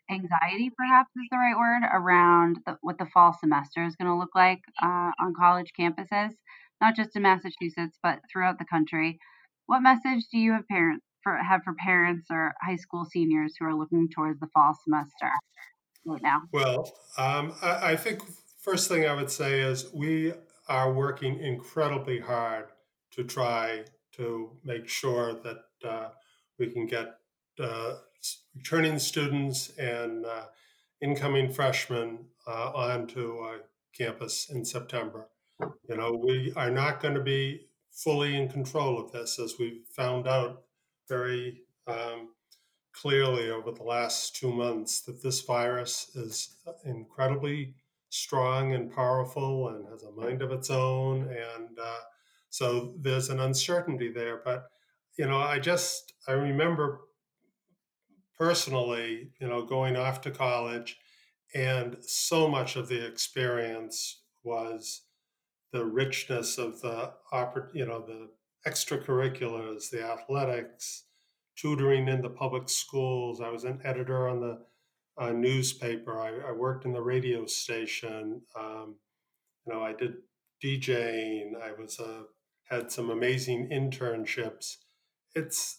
anxiety, 0.09 0.71
perhaps 0.75 1.09
is 1.15 1.27
the 1.31 1.37
right 1.37 1.57
word, 1.57 1.87
around 1.91 2.59
the, 2.65 2.77
what 2.81 2.97
the 2.97 3.05
fall 3.13 3.33
semester 3.39 3.85
is 3.85 3.95
going 3.95 4.09
to 4.09 4.17
look 4.17 4.35
like 4.35 4.59
uh, 4.81 5.11
on 5.19 5.33
college 5.37 5.71
campuses 5.79 6.31
not 6.81 6.95
just 6.95 7.15
in 7.15 7.23
Massachusetts, 7.23 7.97
but 8.01 8.19
throughout 8.31 8.57
the 8.59 8.65
country. 8.65 9.19
What 9.65 9.81
message 9.81 10.25
do 10.31 10.37
you 10.37 10.53
have 10.53 10.67
parents 10.67 11.05
for 11.23 11.37
have 11.37 11.61
for 11.63 11.73
parents 11.73 12.27
or 12.31 12.53
high 12.61 12.77
school 12.77 13.05
seniors 13.05 13.53
who 13.59 13.65
are 13.65 13.75
looking 13.75 14.09
towards 14.09 14.39
the 14.39 14.47
fall 14.53 14.75
semester 14.83 15.29
right 16.05 16.21
now? 16.21 16.41
Well, 16.51 16.91
um, 17.17 17.53
I, 17.61 17.91
I 17.91 17.95
think 17.95 18.21
first 18.61 18.87
thing 18.87 19.05
I 19.05 19.13
would 19.13 19.29
say 19.29 19.59
is 19.59 19.91
we 19.93 20.33
are 20.67 20.91
working 20.91 21.39
incredibly 21.39 22.19
hard 22.19 22.65
to 23.11 23.23
try 23.23 23.83
to 24.13 24.51
make 24.63 24.87
sure 24.87 25.33
that 25.43 25.87
uh, 25.87 26.09
we 26.57 26.67
can 26.67 26.87
get 26.87 27.15
uh, 27.59 27.95
returning 28.55 28.99
students 28.99 29.71
and 29.77 30.25
uh, 30.25 30.45
incoming 31.01 31.51
freshmen 31.51 32.25
uh, 32.47 32.71
onto 32.73 33.39
campus 33.97 34.49
in 34.49 34.65
September. 34.65 35.29
You 35.89 35.97
know, 35.97 36.21
we 36.23 36.53
are 36.55 36.71
not 36.71 37.01
going 37.01 37.15
to 37.15 37.23
be 37.23 37.67
fully 37.91 38.35
in 38.35 38.49
control 38.49 38.99
of 38.99 39.11
this, 39.11 39.39
as 39.39 39.55
we've 39.59 39.83
found 39.95 40.27
out 40.27 40.63
very 41.07 41.63
um, 41.87 42.29
clearly 42.93 43.49
over 43.49 43.71
the 43.71 43.83
last 43.83 44.35
two 44.35 44.51
months, 44.51 45.01
that 45.01 45.21
this 45.21 45.41
virus 45.41 46.15
is 46.15 46.55
incredibly 46.85 47.73
strong 48.09 48.73
and 48.73 48.91
powerful 48.91 49.69
and 49.69 49.85
has 49.87 50.03
a 50.03 50.11
mind 50.11 50.41
of 50.41 50.51
its 50.51 50.69
own. 50.69 51.23
And 51.23 51.77
uh, 51.81 51.99
so 52.49 52.93
there's 52.97 53.29
an 53.29 53.39
uncertainty 53.39 54.11
there. 54.11 54.41
But, 54.43 54.69
you 55.17 55.27
know, 55.27 55.37
I 55.37 55.59
just, 55.59 56.13
I 56.27 56.33
remember 56.33 57.01
personally, 58.39 59.31
you 59.39 59.47
know, 59.47 59.63
going 59.63 59.95
off 59.97 60.21
to 60.21 60.31
college, 60.31 60.97
and 61.53 61.97
so 62.01 62.47
much 62.47 62.75
of 62.75 62.87
the 62.87 63.05
experience 63.05 64.21
was 64.43 65.01
the 65.71 65.85
richness 65.85 66.57
of 66.57 66.81
the 66.81 67.13
you 67.73 67.85
know 67.85 68.03
the 68.05 68.29
extracurriculars, 68.67 69.89
the 69.89 70.03
athletics, 70.03 71.05
tutoring 71.55 72.07
in 72.07 72.21
the 72.21 72.29
public 72.29 72.69
schools. 72.69 73.41
I 73.41 73.49
was 73.49 73.63
an 73.63 73.79
editor 73.83 74.27
on 74.27 74.39
the 74.39 74.59
uh, 75.17 75.31
newspaper. 75.31 76.19
I, 76.19 76.49
I, 76.49 76.51
worked 76.53 76.85
in 76.85 76.93
the 76.93 77.01
radio 77.01 77.45
station. 77.45 78.41
Um, 78.57 78.95
you 79.65 79.73
know, 79.73 79.81
I 79.81 79.93
did 79.93 80.13
DJing. 80.63 81.61
I 81.61 81.73
was 81.73 81.99
uh, 81.99 82.23
had 82.69 82.91
some 82.91 83.09
amazing 83.09 83.69
internships. 83.69 84.77
It's 85.35 85.78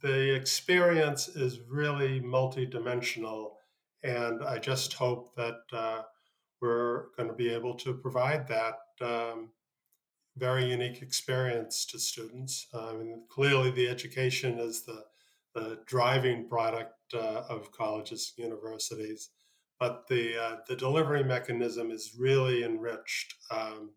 the 0.00 0.34
experience 0.34 1.28
is 1.28 1.60
really 1.68 2.20
multidimensional, 2.20 3.52
and 4.02 4.42
I 4.44 4.58
just 4.58 4.94
hope 4.94 5.34
that 5.36 5.60
uh, 5.72 6.02
we're 6.60 7.06
going 7.16 7.28
to 7.28 7.34
be 7.34 7.52
able 7.52 7.74
to 7.74 7.94
provide 7.94 8.48
that 8.48 8.78
um, 9.00 9.50
very 10.36 10.64
unique 10.64 11.02
experience 11.02 11.84
to 11.86 11.98
students. 11.98 12.66
I 12.72 12.94
mean, 12.94 13.24
clearly, 13.28 13.70
the 13.70 13.88
education 13.88 14.58
is 14.58 14.82
the, 14.82 15.04
the 15.54 15.80
driving 15.86 16.48
product 16.48 16.94
uh, 17.14 17.42
of 17.48 17.72
colleges 17.72 18.32
and 18.36 18.44
universities, 18.44 19.30
but 19.78 20.06
the 20.08 20.40
uh, 20.40 20.56
the 20.68 20.76
delivery 20.76 21.24
mechanism 21.24 21.90
is 21.90 22.14
really 22.18 22.64
enriched 22.64 23.34
um, 23.50 23.90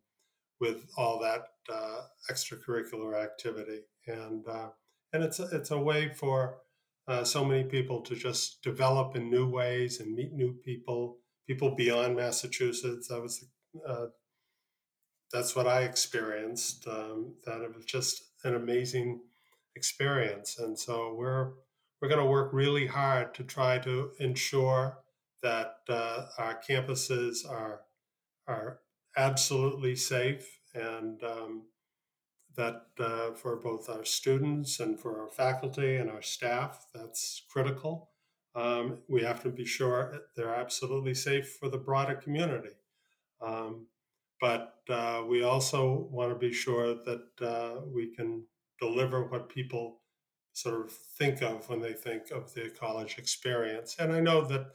with 0.59 0.87
all 0.97 1.19
that 1.19 1.49
uh, 1.71 2.01
extracurricular 2.31 3.21
activity, 3.21 3.81
and 4.07 4.47
uh, 4.47 4.69
and 5.15 5.23
it's 5.23 5.39
a, 5.39 5.47
it's 5.53 5.71
a 5.71 5.79
way 5.79 6.09
for 6.09 6.57
uh, 7.07 7.23
so 7.23 7.45
many 7.45 7.63
people 7.63 8.01
to 8.01 8.15
just 8.15 8.61
develop 8.61 9.15
in 9.15 9.29
new 9.29 9.47
ways 9.49 10.01
and 10.01 10.13
meet 10.13 10.33
new 10.33 10.53
people, 10.65 11.17
people 11.47 11.73
beyond 11.73 12.17
Massachusetts. 12.17 13.07
That 13.07 13.21
was 13.21 13.45
uh, 13.87 14.07
that's 15.31 15.55
what 15.55 15.67
I 15.67 15.83
experienced. 15.83 16.85
Um, 16.87 17.35
that 17.45 17.61
it 17.61 17.73
was 17.73 17.85
just 17.85 18.23
an 18.43 18.55
amazing 18.55 19.21
experience, 19.75 20.59
and 20.59 20.77
so 20.77 21.15
we're 21.17 21.53
we're 22.01 22.09
going 22.09 22.23
to 22.23 22.29
work 22.29 22.51
really 22.51 22.87
hard 22.87 23.33
to 23.35 23.43
try 23.43 23.79
to 23.79 24.11
ensure 24.19 24.97
that 25.41 25.77
uh, 25.87 26.25
our 26.37 26.59
campuses 26.67 27.49
are 27.49 27.81
are 28.47 28.79
absolutely 29.15 29.95
safe 29.95 30.59
and 30.73 31.23
um, 31.23 31.63
that 32.55 32.83
uh, 32.99 33.31
for 33.31 33.55
both 33.55 33.89
our 33.89 34.05
students 34.05 34.79
and 34.79 34.99
for 34.99 35.21
our 35.21 35.29
faculty 35.29 35.95
and 35.95 36.09
our 36.09 36.21
staff, 36.21 36.87
that's 36.93 37.43
critical. 37.49 38.09
Um, 38.55 38.99
we 39.09 39.23
have 39.23 39.43
to 39.43 39.49
be 39.49 39.65
sure 39.65 40.21
they're 40.35 40.55
absolutely 40.55 41.13
safe 41.13 41.57
for 41.59 41.69
the 41.69 41.77
broader 41.77 42.15
community. 42.15 42.75
Um, 43.41 43.87
but 44.39 44.75
uh, 44.89 45.23
we 45.27 45.43
also 45.43 46.07
want 46.11 46.31
to 46.31 46.35
be 46.39 46.53
sure 46.53 46.95
that 46.95 47.41
uh, 47.41 47.81
we 47.85 48.13
can 48.15 48.45
deliver 48.79 49.23
what 49.25 49.49
people 49.49 50.01
sort 50.53 50.79
of 50.79 50.91
think 50.91 51.41
of 51.41 51.67
when 51.69 51.81
they 51.81 51.93
think 51.93 52.31
of 52.31 52.53
the 52.53 52.69
college 52.79 53.17
experience. 53.17 53.95
And 53.99 54.13
I 54.13 54.21
know 54.21 54.45
that 54.45 54.67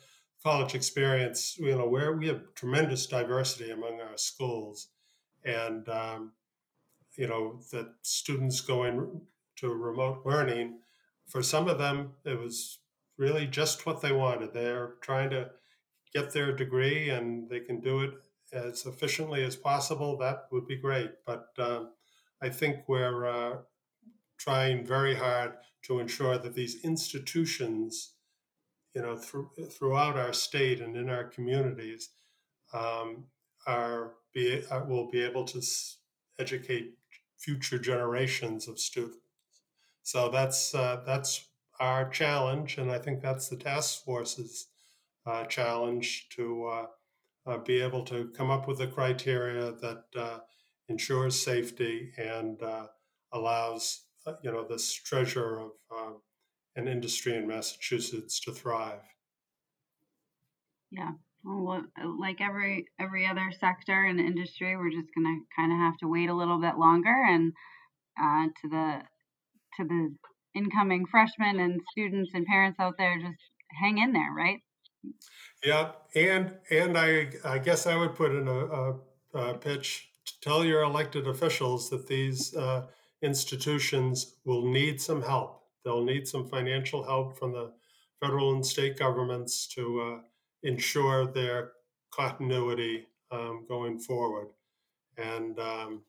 college 0.42 0.74
experience, 0.74 1.56
you 1.58 1.76
know, 1.76 1.88
where 1.88 2.12
we 2.12 2.28
have 2.28 2.54
tremendous 2.54 3.06
diversity 3.06 3.70
among 3.70 4.00
our 4.00 4.16
schools, 4.16 4.88
and 5.44 5.88
um, 5.88 6.32
you 7.20 7.28
know 7.28 7.60
that 7.70 7.88
students 8.00 8.62
going 8.62 9.20
to 9.56 9.68
remote 9.68 10.22
learning, 10.24 10.78
for 11.28 11.42
some 11.42 11.68
of 11.68 11.78
them, 11.78 12.12
it 12.24 12.40
was 12.40 12.78
really 13.18 13.46
just 13.46 13.84
what 13.84 14.00
they 14.00 14.10
wanted. 14.10 14.54
They're 14.54 14.94
trying 15.02 15.28
to 15.30 15.50
get 16.14 16.32
their 16.32 16.56
degree, 16.56 17.10
and 17.10 17.50
they 17.50 17.60
can 17.60 17.80
do 17.80 18.00
it 18.00 18.14
as 18.52 18.86
efficiently 18.86 19.44
as 19.44 19.54
possible, 19.54 20.16
that 20.16 20.46
would 20.50 20.66
be 20.66 20.76
great. 20.76 21.10
But 21.26 21.48
um, 21.58 21.90
I 22.42 22.48
think 22.48 22.88
we're 22.88 23.26
uh, 23.26 23.56
trying 24.38 24.86
very 24.86 25.14
hard 25.14 25.52
to 25.82 26.00
ensure 26.00 26.38
that 26.38 26.54
these 26.54 26.82
institutions, 26.84 28.14
you 28.94 29.02
know, 29.02 29.16
through, 29.16 29.50
throughout 29.70 30.16
our 30.16 30.32
state 30.32 30.80
and 30.80 30.96
in 30.96 31.10
our 31.10 31.24
communities, 31.24 32.10
um, 32.72 33.26
are 33.66 34.12
be 34.32 34.62
uh, 34.70 34.84
will 34.88 35.10
be 35.10 35.22
able 35.22 35.44
to 35.44 35.60
educate 36.38 36.94
future 37.40 37.78
generations 37.78 38.68
of 38.68 38.78
students. 38.78 39.16
So 40.02 40.28
that's 40.28 40.74
uh, 40.74 41.02
that's 41.06 41.46
our 41.78 42.08
challenge, 42.08 42.78
and 42.78 42.90
I 42.90 42.98
think 42.98 43.22
that's 43.22 43.48
the 43.48 43.56
task 43.56 44.04
force's 44.04 44.66
uh, 45.26 45.44
challenge 45.44 46.28
to 46.30 46.66
uh, 46.66 46.86
uh, 47.46 47.58
be 47.58 47.80
able 47.80 48.04
to 48.04 48.30
come 48.36 48.50
up 48.50 48.68
with 48.68 48.80
a 48.80 48.86
criteria 48.86 49.72
that 49.72 50.04
uh, 50.16 50.38
ensures 50.88 51.42
safety 51.42 52.12
and 52.18 52.62
uh, 52.62 52.86
allows 53.32 54.04
you 54.42 54.52
know 54.52 54.66
this 54.66 54.92
treasure 54.92 55.60
of 55.60 55.70
an 56.76 56.86
industry 56.86 57.34
in 57.34 57.48
Massachusetts 57.48 58.38
to 58.40 58.52
thrive. 58.52 59.02
Yeah, 60.90 61.12
well, 61.44 61.82
like 62.18 62.40
every 62.40 62.86
every 62.98 63.26
other 63.26 63.50
sector 63.58 64.12
the 64.14 64.22
industry, 64.22 64.76
we're 64.76 64.90
just 64.90 65.08
gonna 65.14 65.38
kind 65.56 65.72
of 65.72 65.78
have 65.78 65.96
to 65.98 66.08
wait 66.08 66.28
a 66.28 66.34
little 66.34 66.60
bit 66.60 66.78
longer, 66.78 67.24
and 67.28 67.52
uh, 68.20 68.46
to 68.62 68.68
the 68.68 69.02
to 69.76 69.84
the 69.84 70.14
incoming 70.54 71.06
freshmen 71.06 71.60
and 71.60 71.80
students 71.92 72.32
and 72.34 72.44
parents 72.46 72.78
out 72.78 72.94
there, 72.98 73.18
just 73.18 73.38
hang 73.80 73.98
in 73.98 74.12
there, 74.12 74.32
right? 74.36 74.60
Yeah, 75.64 75.92
and 76.14 76.54
and 76.70 76.98
I 76.98 77.30
I 77.44 77.58
guess 77.58 77.86
I 77.86 77.96
would 77.96 78.14
put 78.14 78.32
in 78.32 78.46
a, 78.46 78.66
a, 78.66 78.94
a 79.34 79.58
pitch 79.58 80.08
to 80.26 80.40
tell 80.40 80.64
your 80.64 80.82
elected 80.82 81.26
officials 81.26 81.88
that 81.90 82.06
these 82.06 82.54
uh, 82.54 82.86
institutions 83.22 84.36
will 84.44 84.70
need 84.70 85.00
some 85.00 85.22
help. 85.22 85.62
They'll 85.84 86.04
need 86.04 86.28
some 86.28 86.48
financial 86.48 87.02
help 87.02 87.38
from 87.38 87.52
the 87.52 87.72
federal 88.20 88.54
and 88.54 88.64
state 88.64 88.98
governments 88.98 89.66
to 89.68 90.00
uh, 90.00 90.18
ensure 90.62 91.26
their 91.26 91.72
continuity 92.10 93.06
um, 93.30 93.64
going 93.68 93.98
forward. 93.98 94.48
And 95.16 95.58
um, 95.58 96.02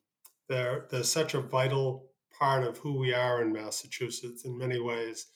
they're, 0.50 0.86
they're 0.90 1.04
such 1.04 1.34
a 1.34 1.42
vital 1.42 2.08
part 2.38 2.64
of 2.64 2.78
who 2.78 2.98
we 2.98 3.14
are 3.14 3.42
in 3.42 3.54
Massachusetts. 3.54 4.46
In 4.46 4.58
many 4.58 4.80
ways, 4.80 5.28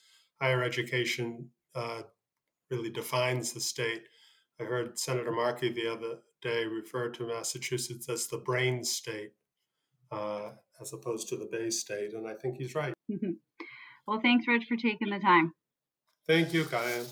higher 0.42 0.64
education 0.64 1.50
uh, 1.76 2.04
really 2.70 2.90
defines 2.90 3.54
the 3.54 3.60
state. 3.60 4.04
I 4.60 4.64
heard 4.64 4.98
Senator 4.98 5.32
Markey 5.32 5.72
the 5.72 5.92
other 5.92 6.20
day 6.42 6.66
refer 6.66 7.10
to 7.10 7.28
Massachusetts 7.28 8.08
as 8.10 8.28
the 8.28 8.38
brain 8.38 8.84
state 8.84 9.34
uh, 10.12 10.52
as 10.80 10.94
opposed 10.94 11.30
to 11.30 11.38
the 11.38 11.46
Bay 11.46 11.70
State, 11.70 12.14
and 12.14 12.28
I 12.28 12.34
think 12.34 12.58
he's 12.58 12.76
right. 12.76 12.94
well, 14.08 14.20
thanks, 14.22 14.48
Rich, 14.48 14.66
for 14.68 14.78
taking 14.78 15.10
the 15.10 15.20
time. 15.20 15.54
Thank 16.28 16.54
you, 16.54 16.66
Kyan. 16.66 17.06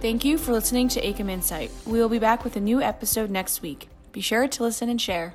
Thank 0.00 0.24
you 0.24 0.36
for 0.36 0.52
listening 0.52 0.88
to 0.88 1.00
AICUM 1.00 1.30
Insight. 1.30 1.70
We 1.86 1.98
will 1.98 2.10
be 2.10 2.18
back 2.18 2.44
with 2.44 2.54
a 2.54 2.60
new 2.60 2.82
episode 2.82 3.30
next 3.30 3.62
week. 3.62 3.88
Be 4.12 4.20
sure 4.20 4.46
to 4.46 4.62
listen 4.62 4.88
and 4.90 5.00
share. 5.00 5.34